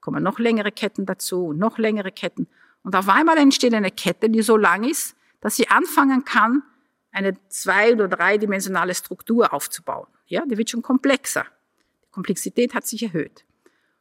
[0.00, 2.46] kommen noch längere Ketten dazu und noch längere Ketten.
[2.82, 6.62] Und auf einmal entsteht eine Kette, die so lang ist, dass sie anfangen kann,
[7.10, 10.06] eine zwei- oder dreidimensionale Struktur aufzubauen.
[10.26, 11.46] Ja, die wird schon komplexer.
[12.04, 13.44] Die Komplexität hat sich erhöht.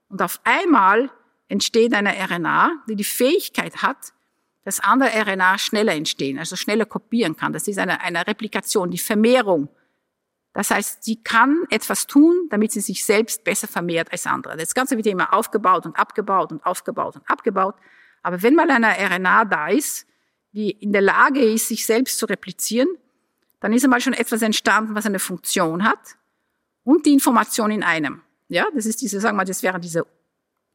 [0.10, 1.10] Und auf einmal
[1.48, 4.14] entsteht eine RNA, die die Fähigkeit hat,
[4.68, 7.54] dass andere RNA schneller entstehen, also schneller kopieren kann.
[7.54, 9.70] Das ist eine, eine Replikation, die Vermehrung.
[10.52, 14.58] Das heißt, sie kann etwas tun, damit sie sich selbst besser vermehrt als andere.
[14.58, 17.76] Das Ganze wird immer aufgebaut und abgebaut und aufgebaut und abgebaut.
[18.24, 20.06] Aber wenn mal eine RNA da ist,
[20.52, 22.90] die in der Lage ist, sich selbst zu replizieren,
[23.62, 26.18] dann ist einmal schon etwas entstanden, was eine Funktion hat
[26.84, 28.22] und die Information in einem.
[28.50, 30.06] Ja, das ist diese, sagen wir, das wäre diese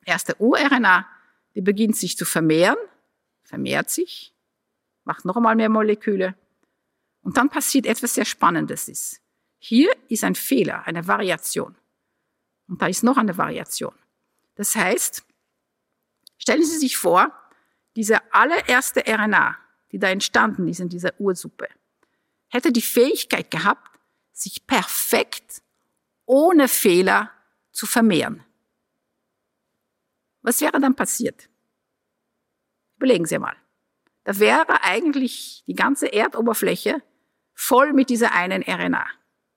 [0.07, 1.07] erste ORNA,
[1.55, 2.79] die beginnt sich zu vermehren,
[3.43, 4.35] vermehrt sich,
[5.05, 6.35] macht noch einmal mehr Moleküle
[7.23, 9.21] und dann passiert etwas sehr Spannendes ist.
[9.59, 11.77] Hier ist ein Fehler, eine Variation.
[12.67, 13.95] Und da ist noch eine Variation.
[14.55, 15.25] Das heißt,
[16.39, 17.33] stellen Sie sich vor,
[17.97, 19.57] diese allererste RNA,
[19.93, 21.69] die da entstanden ist in dieser Ursuppe,
[22.49, 23.99] hätte die Fähigkeit gehabt,
[24.33, 25.63] sich perfekt
[26.25, 27.31] ohne Fehler
[27.71, 28.43] zu vermehren.
[30.41, 31.49] Was wäre dann passiert?
[33.03, 33.57] Überlegen Sie mal.
[34.23, 37.03] Da wäre eigentlich die ganze Erdoberfläche
[37.53, 39.05] voll mit dieser einen RNA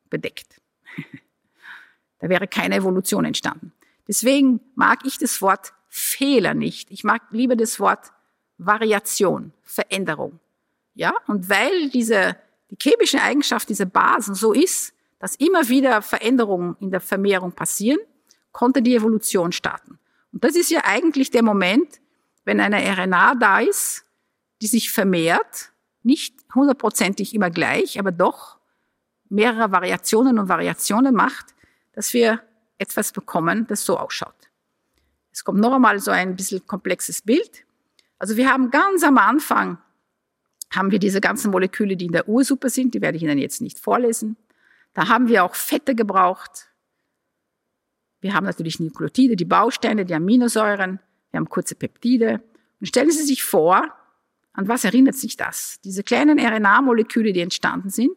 [0.10, 0.60] bedeckt.
[2.20, 3.72] da wäre keine Evolution entstanden.
[4.08, 6.90] Deswegen mag ich das Wort Fehler nicht.
[6.90, 8.14] Ich mag lieber das Wort
[8.58, 10.40] Variation, Veränderung.
[10.96, 12.38] Ja, und weil diese,
[12.72, 18.00] die chemische Eigenschaft dieser Basen so ist, dass immer wieder Veränderungen in der Vermehrung passieren,
[18.52, 20.00] konnte die Evolution starten.
[20.34, 22.02] Und das ist ja eigentlich der Moment,
[22.46, 24.06] wenn eine RNA da ist,
[24.62, 25.72] die sich vermehrt,
[26.04, 28.58] nicht hundertprozentig immer gleich, aber doch
[29.30, 31.48] mehrere Variationen und Variationen macht,
[31.94, 32.42] dass wir
[32.78, 34.36] etwas bekommen, das so ausschaut.
[35.32, 37.66] Es kommt noch einmal so ein bisschen komplexes Bild.
[38.20, 39.78] Also wir haben ganz am Anfang
[40.72, 43.62] haben wir diese ganzen Moleküle, die in der Ursuppe sind, die werde ich Ihnen jetzt
[43.62, 44.36] nicht vorlesen.
[44.94, 46.70] Da haben wir auch Fette gebraucht.
[48.22, 51.00] Wir haben natürlich Nukleotide, die Bausteine, die Aminosäuren.
[51.36, 52.42] Wir haben kurze Peptide.
[52.80, 53.94] Und stellen Sie sich vor,
[54.54, 55.82] an was erinnert sich das?
[55.84, 58.16] Diese kleinen RNA-Moleküle, die entstanden sind,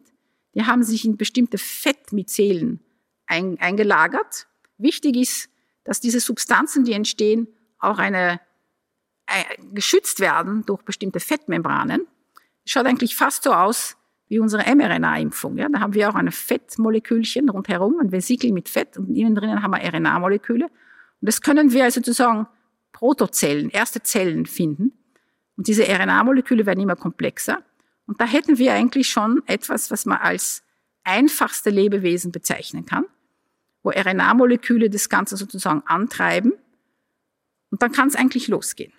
[0.55, 2.79] die haben sich in bestimmte Fettmyzelen
[3.27, 4.47] eingelagert.
[4.77, 5.49] Wichtig ist,
[5.83, 8.39] dass diese Substanzen, die entstehen, auch eine,
[9.27, 12.07] äh, geschützt werden durch bestimmte Fettmembranen.
[12.65, 13.97] Schaut eigentlich fast so aus
[14.29, 15.57] wie unsere mRNA-Impfung.
[15.57, 15.67] Ja?
[15.67, 19.71] Da haben wir auch ein Fettmolekülchen rundherum, ein Vesikel mit Fett und innen drinnen haben
[19.71, 20.67] wir RNA-Moleküle.
[20.67, 20.71] Und
[21.27, 22.47] das können wir also sozusagen
[22.91, 24.93] Protozellen, erste Zellen finden.
[25.55, 27.63] Und diese RNA-Moleküle werden immer komplexer.
[28.05, 30.63] Und da hätten wir eigentlich schon etwas, was man als
[31.03, 33.05] einfachste Lebewesen bezeichnen kann,
[33.83, 36.53] wo RNA-Moleküle das Ganze sozusagen antreiben.
[37.71, 38.93] Und dann kann es eigentlich losgehen.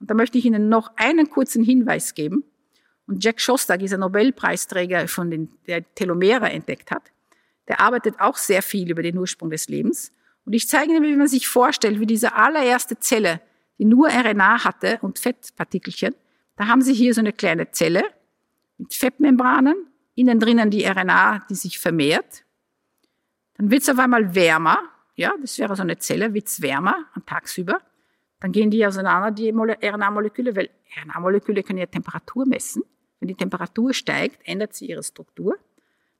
[0.00, 2.44] Und da möchte ich Ihnen noch einen kurzen Hinweis geben.
[3.06, 7.12] Und Jack Shostak ist ein Nobelpreisträger, von den, der Telomere entdeckt hat.
[7.68, 10.12] Der arbeitet auch sehr viel über den Ursprung des Lebens.
[10.44, 13.40] Und ich zeige Ihnen, wie man sich vorstellt, wie diese allererste Zelle
[13.82, 16.14] die nur RNA hatte und Fettpartikelchen.
[16.54, 18.04] Da haben Sie hier so eine kleine Zelle
[18.78, 19.74] mit Fettmembranen,
[20.14, 22.44] innen drinnen die RNA, die sich vermehrt.
[23.54, 24.78] Dann wird es auf einmal wärmer,
[25.16, 27.80] ja, das wäre so eine Zelle, wird es wärmer tagsüber.
[28.38, 30.70] Dann gehen die auseinander, die RNA-Moleküle, weil
[31.02, 32.84] RNA-Moleküle können ja Temperatur messen.
[33.18, 35.58] Wenn die Temperatur steigt, ändert sie ihre Struktur.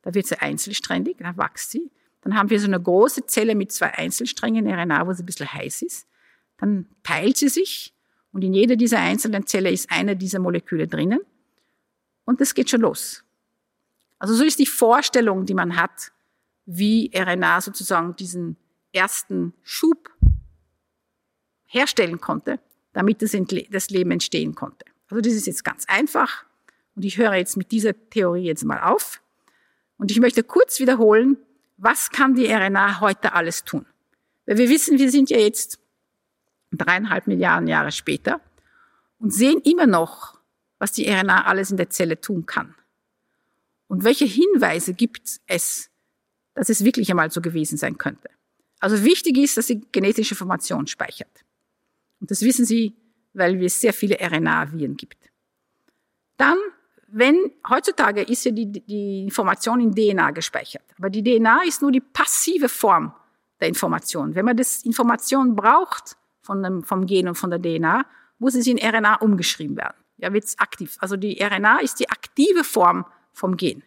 [0.02, 1.92] Da wird sie einzelsträngig, dann wächst sie.
[2.22, 5.52] Dann haben wir so eine große Zelle mit zwei Einzelsträngen RNA, wo sie ein bisschen
[5.52, 6.06] heiß ist
[6.62, 7.92] dann teilt sie sich
[8.32, 11.20] und in jeder dieser einzelnen Zelle ist eine dieser Moleküle drinnen
[12.24, 13.24] und es geht schon los.
[14.20, 16.12] Also so ist die Vorstellung, die man hat,
[16.64, 18.56] wie RNA sozusagen diesen
[18.92, 20.08] ersten Schub
[21.66, 22.60] herstellen konnte,
[22.92, 23.36] damit das,
[23.70, 24.84] das Leben entstehen konnte.
[25.08, 26.44] Also das ist jetzt ganz einfach
[26.94, 29.20] und ich höre jetzt mit dieser Theorie jetzt mal auf
[29.98, 31.38] und ich möchte kurz wiederholen,
[31.82, 33.86] was kann die RNA heute alles tun?
[34.46, 35.80] Weil wir wissen, wir sind ja jetzt
[36.70, 38.40] dreieinhalb Milliarden Jahre später
[39.18, 40.38] und sehen immer noch,
[40.78, 42.76] was die RNA alles in der Zelle tun kann.
[43.88, 45.90] Und welche Hinweise gibt es,
[46.54, 48.30] dass es wirklich einmal so gewesen sein könnte.
[48.78, 51.44] Also wichtig ist, dass sie genetische Informationen speichert.
[52.20, 52.94] Und das wissen Sie,
[53.32, 55.30] weil es sehr viele RNA-Viren gibt.
[56.36, 56.58] Dann,
[57.12, 60.84] wenn, heutzutage ist ja die, die Information in DNA gespeichert.
[60.98, 63.14] Aber die DNA ist nur die passive Form
[63.60, 64.34] der Information.
[64.34, 68.04] Wenn man das Information braucht, von dem, vom Gen und von der DNA,
[68.38, 69.96] muss es in RNA umgeschrieben werden.
[70.16, 70.96] Ja, wird's aktiv.
[71.00, 73.82] Also die RNA ist die aktive Form vom Gen.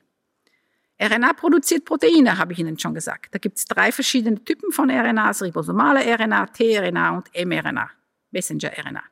[1.01, 3.33] RNA produziert Proteine, habe ich Ihnen schon gesagt.
[3.33, 7.89] Da gibt es drei verschiedene Typen von RNAs, ribosomale RNA, tRNA und mRNA,
[8.31, 9.03] Messenger-RNA.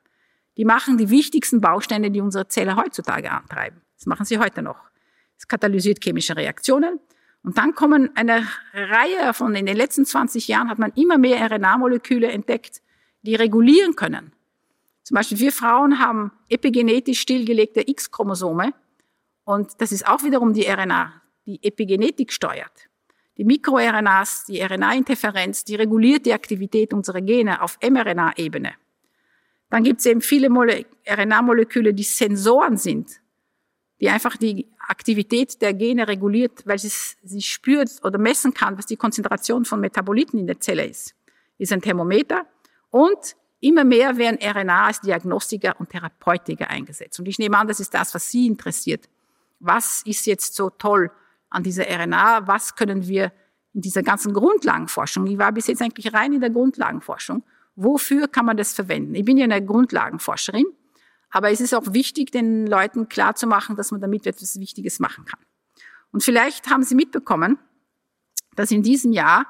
[0.55, 3.82] Die machen die wichtigsten Bausteine, die unsere Zelle heutzutage antreiben.
[4.03, 4.89] Das machen sie heute noch.
[5.37, 6.99] Es katalysiert chemische Reaktionen.
[7.41, 11.49] Und dann kommen eine Reihe von, in den letzten 20 Jahren hat man immer mehr
[11.49, 12.81] RNA-Moleküle entdeckt,
[13.21, 14.33] die regulieren können.
[15.03, 18.73] Zum Beispiel wir Frauen haben epigenetisch stillgelegte X-Chromosome
[19.45, 21.13] und das ist auch wiederum die RNA,
[21.45, 22.89] die Epigenetik steuert.
[23.37, 28.73] Die MikroRNAs, die RNA-Interferenz, die reguliert die Aktivität unserer Gene auf mRNA-Ebene.
[29.69, 33.22] Dann gibt es eben viele RNA-Moleküle, die Sensoren sind,
[34.03, 36.89] die einfach die Aktivität der Gene reguliert, weil sie,
[37.23, 41.15] sie spürt oder messen kann, was die Konzentration von Metaboliten in der Zelle ist.
[41.57, 42.45] Ist ein Thermometer
[42.89, 47.17] und immer mehr werden RNA als Diagnostiker und Therapeutiker eingesetzt.
[47.17, 49.07] Und ich nehme an, das ist das, was Sie interessiert.
[49.61, 51.09] Was ist jetzt so toll
[51.49, 52.45] an dieser RNA?
[52.45, 53.31] Was können wir
[53.73, 55.27] in dieser ganzen Grundlagenforschung?
[55.27, 57.41] Ich war bis jetzt eigentlich rein in der Grundlagenforschung.
[57.77, 59.15] Wofür kann man das verwenden?
[59.15, 60.65] Ich bin ja eine Grundlagenforscherin,
[61.33, 65.39] aber es ist auch wichtig, den Leuten klarzumachen, dass man damit etwas Wichtiges machen kann.
[66.11, 67.57] Und vielleicht haben Sie mitbekommen,
[68.55, 69.47] dass in diesem Jahr,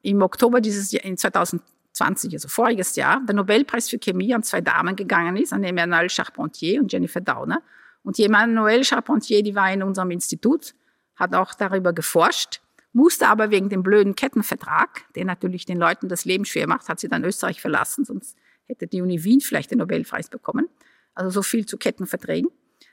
[0.00, 1.62] im Oktober dieses Jahr, in 2000,
[1.92, 6.08] 20, also voriges Jahr, der Nobelpreis für Chemie an zwei Damen gegangen ist, an Emmanuel
[6.08, 7.62] Charpentier und Jennifer Dauner.
[8.02, 10.74] Und die Emmanuel Charpentier, die war in unserem Institut,
[11.16, 12.62] hat auch darüber geforscht,
[12.92, 16.98] musste aber wegen dem blöden Kettenvertrag, der natürlich den Leuten das Leben schwer macht, hat
[16.98, 20.68] sie dann Österreich verlassen, sonst hätte die Uni Wien vielleicht den Nobelpreis bekommen.
[21.16, 22.50] Also so viel zu Kettenverträgen.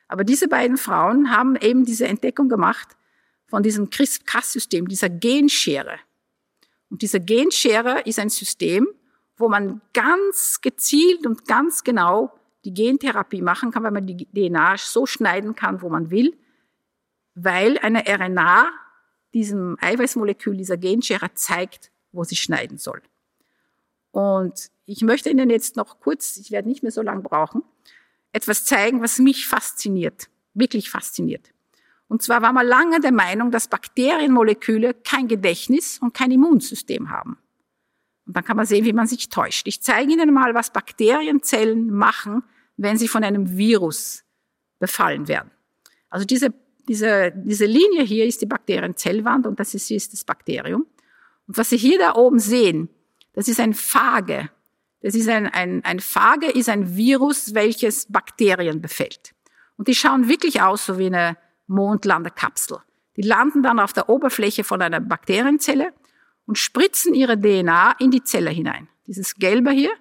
[0.07, 2.97] Aber diese beiden Frauen haben eben diese Entdeckung gemacht
[3.45, 5.99] von diesem CRISPR-Cas-System, dieser Genschere.
[6.89, 8.87] Und diese Genschere ist ein System,
[9.37, 12.33] wo man ganz gezielt und ganz genau
[12.65, 16.35] die Gentherapie machen kann, weil man die DNA so schneiden kann, wo man will,
[17.35, 18.71] weil eine RNA
[19.33, 23.01] diesem Eiweißmolekül, dieser Genschere zeigt, wo sie schneiden soll.
[24.11, 27.63] Und ich möchte Ihnen jetzt noch kurz, ich werde nicht mehr so lange brauchen,
[28.33, 31.51] etwas zeigen, was mich fasziniert, wirklich fasziniert.
[32.07, 37.37] Und zwar war man lange der Meinung, dass Bakterienmoleküle kein Gedächtnis und kein Immunsystem haben.
[38.25, 39.67] Und dann kann man sehen, wie man sich täuscht.
[39.67, 42.43] Ich zeige Ihnen mal, was Bakterienzellen machen,
[42.77, 44.23] wenn sie von einem Virus
[44.79, 45.51] befallen werden.
[46.09, 46.53] Also diese,
[46.87, 50.85] diese, diese Linie hier ist die Bakterienzellwand und das ist, hier ist das Bakterium.
[51.47, 52.89] Und was Sie hier da oben sehen,
[53.33, 54.49] das ist ein Phage.
[55.03, 59.35] Das ist ein, ein, ein Phage ist ein Virus, welches Bakterien befällt.
[59.77, 61.37] Und die schauen wirklich aus so wie eine
[61.67, 62.77] Mondlandekapsel.
[63.17, 65.93] Die landen dann auf der Oberfläche von einer Bakterienzelle
[66.45, 68.87] und spritzen ihre DNA in die Zelle hinein.
[69.05, 69.91] Dieses Gelbe hier,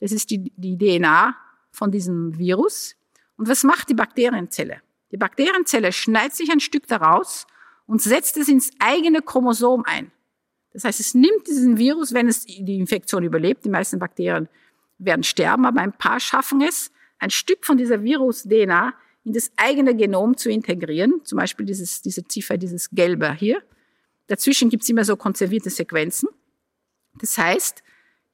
[0.00, 1.34] das ist die, die DNA
[1.70, 2.94] von diesem Virus.
[3.38, 4.82] Und was macht die Bakterienzelle?
[5.12, 7.46] Die Bakterienzelle schneidet sich ein Stück daraus
[7.86, 10.12] und setzt es ins eigene Chromosom ein.
[10.72, 14.48] Das heißt, es nimmt diesen Virus, wenn es die Infektion überlebt, die meisten Bakterien
[14.98, 18.94] werden sterben, aber ein paar schaffen es, ein Stück von dieser Virus-DNA
[19.24, 23.62] in das eigene Genom zu integrieren, zum Beispiel dieses, diese Ziffer, dieses Gelbe hier.
[24.26, 26.28] Dazwischen gibt es immer so konservierte Sequenzen.
[27.20, 27.82] Das heißt,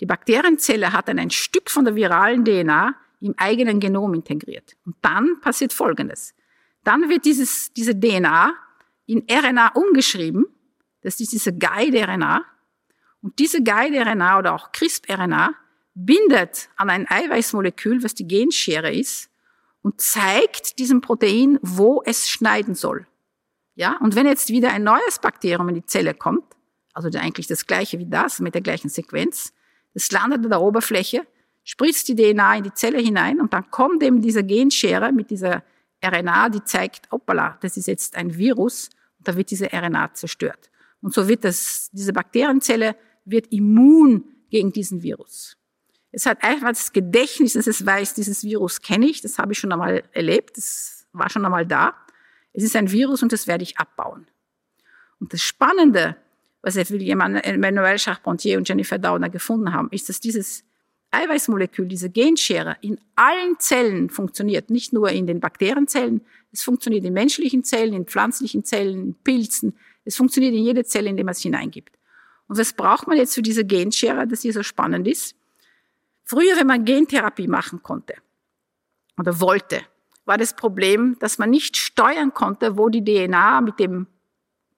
[0.00, 4.76] die Bakterienzelle hat dann ein Stück von der viralen DNA im eigenen Genom integriert.
[4.86, 6.34] Und dann passiert Folgendes.
[6.84, 8.54] Dann wird dieses, diese DNA
[9.06, 10.46] in RNA umgeschrieben.
[11.08, 12.44] Das ist diese Guide-RNA.
[13.22, 15.54] Und diese Guide-RNA oder auch CRISP-RNA
[15.94, 19.30] bindet an ein Eiweißmolekül, was die Genschere ist,
[19.80, 23.06] und zeigt diesem Protein, wo es schneiden soll.
[23.74, 26.44] Ja, und wenn jetzt wieder ein neues Bakterium in die Zelle kommt,
[26.92, 29.54] also eigentlich das gleiche wie das, mit der gleichen Sequenz,
[29.94, 31.26] das landet an der Oberfläche,
[31.64, 35.62] spritzt die DNA in die Zelle hinein und dann kommt eben diese Genschere mit dieser
[36.04, 40.68] RNA, die zeigt, hoppala, das ist jetzt ein Virus und da wird diese RNA zerstört.
[41.00, 45.56] Und so wird das, diese Bakterienzelle wird immun gegen diesen Virus.
[46.10, 49.58] Es hat einfach das Gedächtnis, dass es weiß, dieses Virus kenne ich, das habe ich
[49.58, 51.94] schon einmal erlebt, das war schon einmal da.
[52.52, 54.26] Es ist ein Virus und das werde ich abbauen.
[55.20, 56.16] Und das Spannende,
[56.62, 60.64] was Emmanuel Charpentier und Jennifer Dauner gefunden haben, ist, dass dieses
[61.10, 66.22] Eiweißmolekül, diese Genschere in allen Zellen funktioniert, nicht nur in den Bakterienzellen,
[66.52, 69.76] es funktioniert in menschlichen Zellen, in pflanzlichen Zellen, in Pilzen,
[70.08, 71.98] es funktioniert in jede Zelle, in die man es hineingibt.
[72.46, 75.36] Und was braucht man jetzt für diese Genschere, dass hier so spannend ist?
[76.24, 78.14] Früher, wenn man Gentherapie machen konnte
[79.18, 79.82] oder wollte,
[80.24, 84.06] war das Problem, dass man nicht steuern konnte, wo die DNA mit dem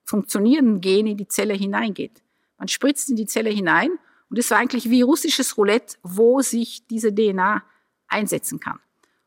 [0.04, 2.22] funktionierenden Gen in die Zelle hineingeht.
[2.58, 3.90] Man spritzt in die Zelle hinein
[4.30, 7.62] und es war eigentlich wie russisches Roulette, wo sich diese DNA
[8.08, 8.80] einsetzen kann.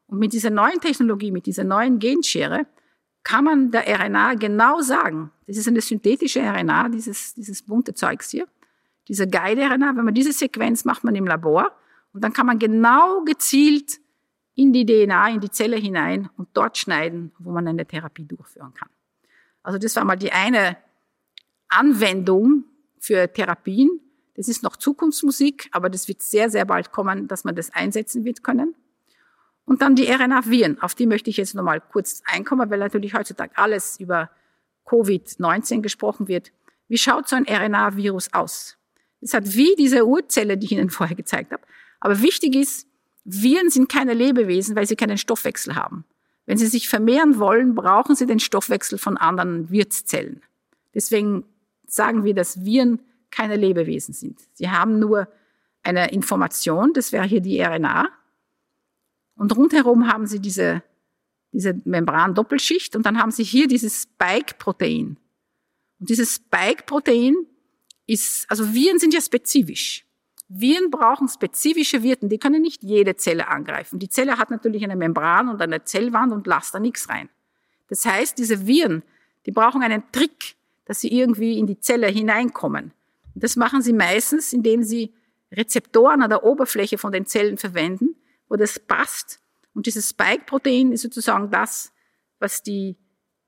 [0.08, 2.66] Und mit dieser neuen Technologie, mit dieser neuen Genschere,
[3.24, 8.30] kann man der RNA genau sagen, das ist eine synthetische RNA, dieses, dieses bunte Zeugs
[8.30, 8.48] hier,
[9.08, 11.72] diese Guide-RNA, wenn man diese Sequenz macht man im Labor
[12.14, 14.00] und dann kann man genau gezielt
[14.56, 18.74] in die DNA, in die Zelle hinein und dort schneiden, wo man eine Therapie durchführen
[18.74, 18.90] kann.
[19.64, 20.78] Also das war mal die eine
[21.70, 22.66] Anwendung
[23.00, 23.90] für Therapien.
[24.36, 28.26] Das ist noch Zukunftsmusik, aber das wird sehr, sehr bald kommen, dass man das einsetzen
[28.26, 28.76] wird können.
[29.66, 33.58] Und dann die RNA-Viren, auf die möchte ich jetzt nochmal kurz einkommen, weil natürlich heutzutage
[33.58, 34.30] alles über
[34.86, 36.52] Covid-19 gesprochen wird.
[36.88, 38.78] Wie schaut so ein RNA-Virus aus?
[39.22, 41.64] Es hat wie diese Urzelle, die ich Ihnen vorher gezeigt habe.
[42.00, 42.88] Aber wichtig ist,
[43.24, 46.04] Viren sind keine Lebewesen, weil sie keinen Stoffwechsel haben.
[46.46, 50.42] Wenn sie sich vermehren wollen, brauchen sie den Stoffwechsel von anderen Wirtszellen.
[50.94, 51.46] Deswegen
[51.88, 53.00] sagen wir, dass Viren
[53.32, 54.40] keine Lebewesen sind.
[54.54, 55.28] Sie haben nur
[55.84, 58.10] eine Information, das wäre hier die RNA.
[59.36, 60.84] Und rundherum haben sie diese,
[61.52, 65.18] diese Membran-Doppelschicht und dann haben sie hier dieses Spike-Protein.
[66.00, 67.36] Und dieses Spike-Protein
[68.06, 70.06] ist, also Viren sind ja spezifisch.
[70.50, 73.98] Viren brauchen spezifische Wirten, die können nicht jede Zelle angreifen.
[73.98, 77.30] Die Zelle hat natürlich eine Membran und eine Zellwand und lasst da nichts rein.
[77.90, 79.04] Das heißt, diese Viren,
[79.46, 80.56] die brauchen einen Trick,
[80.86, 82.92] dass sie irgendwie in die Zelle hineinkommen.
[83.34, 85.14] Und das machen sie meistens, indem sie
[85.52, 88.16] Rezeptoren an der Oberfläche von den Zellen verwenden,
[88.50, 89.40] wo das passt.
[89.74, 91.92] Und dieses Spike-Protein ist sozusagen das,
[92.40, 92.98] was die,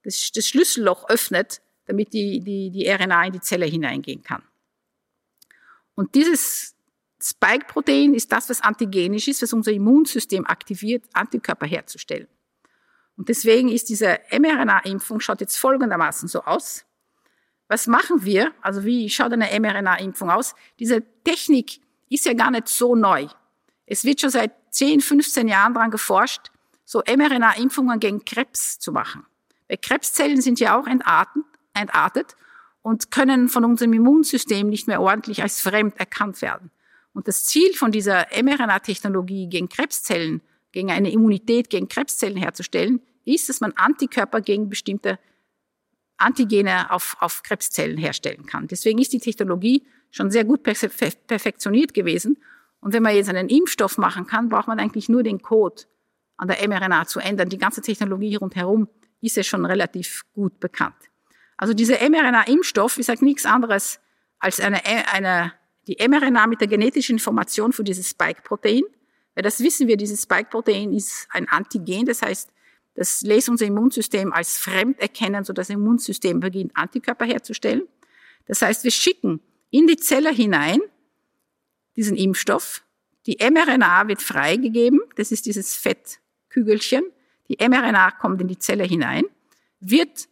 [0.03, 4.43] das, das Schlüsselloch öffnet, damit die, die, die RNA in die Zelle hineingehen kann.
[5.93, 6.75] Und dieses
[7.21, 12.27] Spike-Protein ist das, was antigenisch ist, was unser Immunsystem aktiviert, Antikörper herzustellen.
[13.17, 16.85] Und deswegen ist diese mRNA-Impfung, schaut jetzt folgendermaßen so aus.
[17.67, 18.53] Was machen wir?
[18.61, 20.53] Also wie schaut eine mRNA-Impfung aus?
[20.79, 21.79] Diese Technik
[22.09, 23.27] ist ja gar nicht so neu.
[23.85, 26.51] Es wird schon seit 10, 15 Jahren daran geforscht,
[26.83, 29.25] so mRNA-Impfungen gegen Krebs zu machen.
[29.67, 32.35] Weil Krebszellen sind ja auch entartet,
[32.85, 36.69] und können von unserem Immunsystem nicht mehr ordentlich als fremd erkannt werden.
[37.13, 43.49] Und das Ziel von dieser mRNA-Technologie gegen Krebszellen, gegen eine Immunität gegen Krebszellen herzustellen, ist,
[43.49, 45.17] dass man Antikörper gegen bestimmte
[46.17, 48.67] Antigene auf, auf Krebszellen herstellen kann.
[48.67, 52.37] Deswegen ist die Technologie schon sehr gut perfektioniert gewesen.
[52.85, 55.85] Und wenn man jetzt einen Impfstoff machen kann, braucht man eigentlich nur den Code
[56.37, 57.49] an der mRNA zu ändern.
[57.49, 58.87] Die ganze Technologie rundherum
[59.21, 60.93] ist ja schon relativ gut bekannt.
[61.57, 63.99] Also dieser mRNA-Impfstoff ist halt nichts anderes
[64.37, 65.53] als eine, eine,
[65.87, 68.83] die mRNA mit der genetischen Information für dieses Spike-Protein.
[69.33, 72.51] Weil das wissen wir, dieses Spike-Protein ist ein Antigen, das heißt,
[72.93, 77.87] das lässt unser Immunsystem als fremd erkennen, sodass das Immunsystem beginnt, Antikörper herzustellen.
[78.45, 80.81] Das heißt, wir schicken in die Zelle hinein
[81.95, 82.83] diesen Impfstoff.
[83.25, 85.01] Die mRNA wird freigegeben.
[85.15, 87.03] Das ist dieses Fettkügelchen.
[87.49, 89.25] Die mRNA kommt in die Zelle hinein,
[89.79, 90.27] wird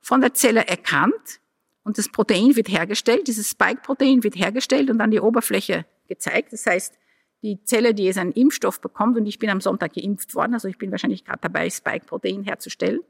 [0.00, 1.40] von der Zelle erkannt
[1.82, 3.28] und das Protein wird hergestellt.
[3.28, 6.52] Dieses Spike-Protein wird hergestellt und an die Oberfläche gezeigt.
[6.52, 6.94] Das heißt,
[7.42, 10.68] die Zelle, die jetzt einen Impfstoff bekommt, und ich bin am Sonntag geimpft worden, also
[10.68, 13.00] ich bin wahrscheinlich gerade dabei, Spike-Protein herzustellen,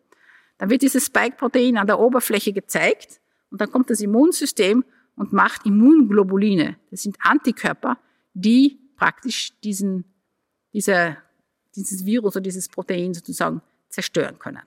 [0.58, 3.20] dann wird dieses Spike-Protein an der Oberfläche gezeigt
[3.50, 4.84] und dann kommt das Immunsystem
[5.16, 6.76] und macht Immunglobuline.
[6.90, 7.98] Das sind Antikörper,
[8.34, 10.04] die praktisch diesen,
[10.72, 11.16] diese,
[11.74, 14.62] dieses Virus oder dieses Protein sozusagen zerstören können.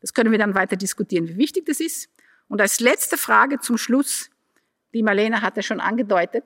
[0.00, 2.10] Das können wir dann weiter diskutieren, wie wichtig das ist.
[2.48, 4.30] Und als letzte Frage zum Schluss,
[4.92, 6.44] die Marlene hatte schon angedeutet,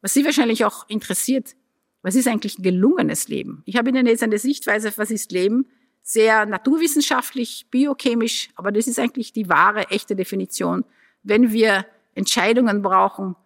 [0.00, 1.54] was Sie wahrscheinlich auch interessiert,
[2.02, 3.62] was ist eigentlich ein gelungenes Leben?
[3.66, 5.66] Ich habe Ihnen jetzt eine Sichtweise, was ist Leben,
[6.02, 10.84] sehr naturwissenschaftlich, biochemisch, aber das ist eigentlich die wahre, echte Definition.
[11.22, 11.84] Wenn wir
[12.18, 13.36] Entscheidungen brauchen,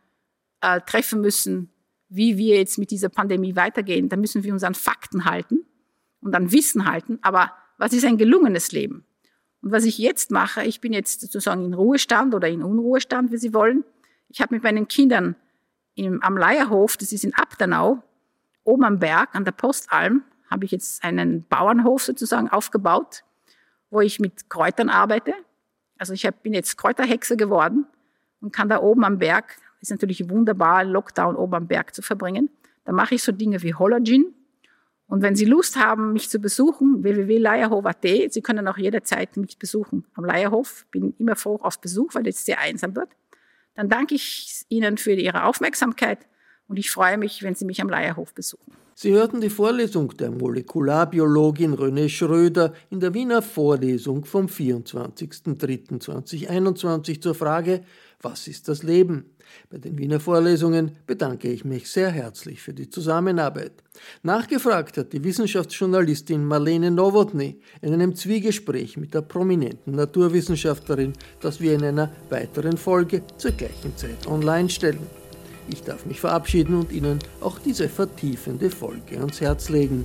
[0.61, 1.70] äh, treffen müssen,
[2.09, 5.64] wie wir jetzt mit dieser Pandemie weitergehen, dann müssen wir uns an Fakten halten
[6.20, 7.18] und an Wissen halten.
[7.23, 9.05] Aber was ist ein gelungenes Leben?
[9.62, 13.37] Und was ich jetzt mache, ich bin jetzt sozusagen in Ruhestand oder in Unruhestand, wie
[13.37, 13.85] Sie wollen.
[14.29, 15.37] Ich habe mit meinen Kindern
[15.95, 18.03] im, am Leierhof, das ist in Abdanau,
[18.64, 23.25] oben am Berg an der Postalm habe ich jetzt einen Bauernhof sozusagen aufgebaut,
[23.91, 25.33] wo ich mit Kräutern arbeite.
[25.97, 27.87] Also ich hab, bin jetzt Kräuterhexe geworden
[28.43, 32.51] und kann da oben am Berg, ist natürlich wunderbar, Lockdown oben am Berg zu verbringen.
[32.84, 34.34] Da mache ich so Dinge wie Hollergin.
[35.07, 40.05] Und wenn Sie Lust haben, mich zu besuchen, www.leierhof.at, Sie können auch jederzeit mich besuchen
[40.14, 40.86] am Leierhof.
[40.90, 43.11] Bin immer froh auf Besuch, weil es sehr einsam wird.
[43.74, 46.18] Dann danke ich Ihnen für Ihre Aufmerksamkeit
[46.68, 48.72] und ich freue mich, wenn Sie mich am Leierhof besuchen.
[48.95, 57.34] Sie hörten die Vorlesung der Molekularbiologin René Schröder in der Wiener Vorlesung vom 24.03.2021 zur
[57.34, 57.80] Frage
[58.23, 59.25] Was ist das Leben?
[59.68, 63.73] Bei den Wiener Vorlesungen bedanke ich mich sehr herzlich für die Zusammenarbeit.
[64.23, 71.75] Nachgefragt hat die Wissenschaftsjournalistin Marlene Nowotny in einem Zwiegespräch mit der prominenten Naturwissenschaftlerin, das wir
[71.75, 75.07] in einer weiteren Folge zur gleichen Zeit online stellen.
[75.68, 80.05] Ich darf mich verabschieden und Ihnen auch diese vertiefende Folge ans Herz legen.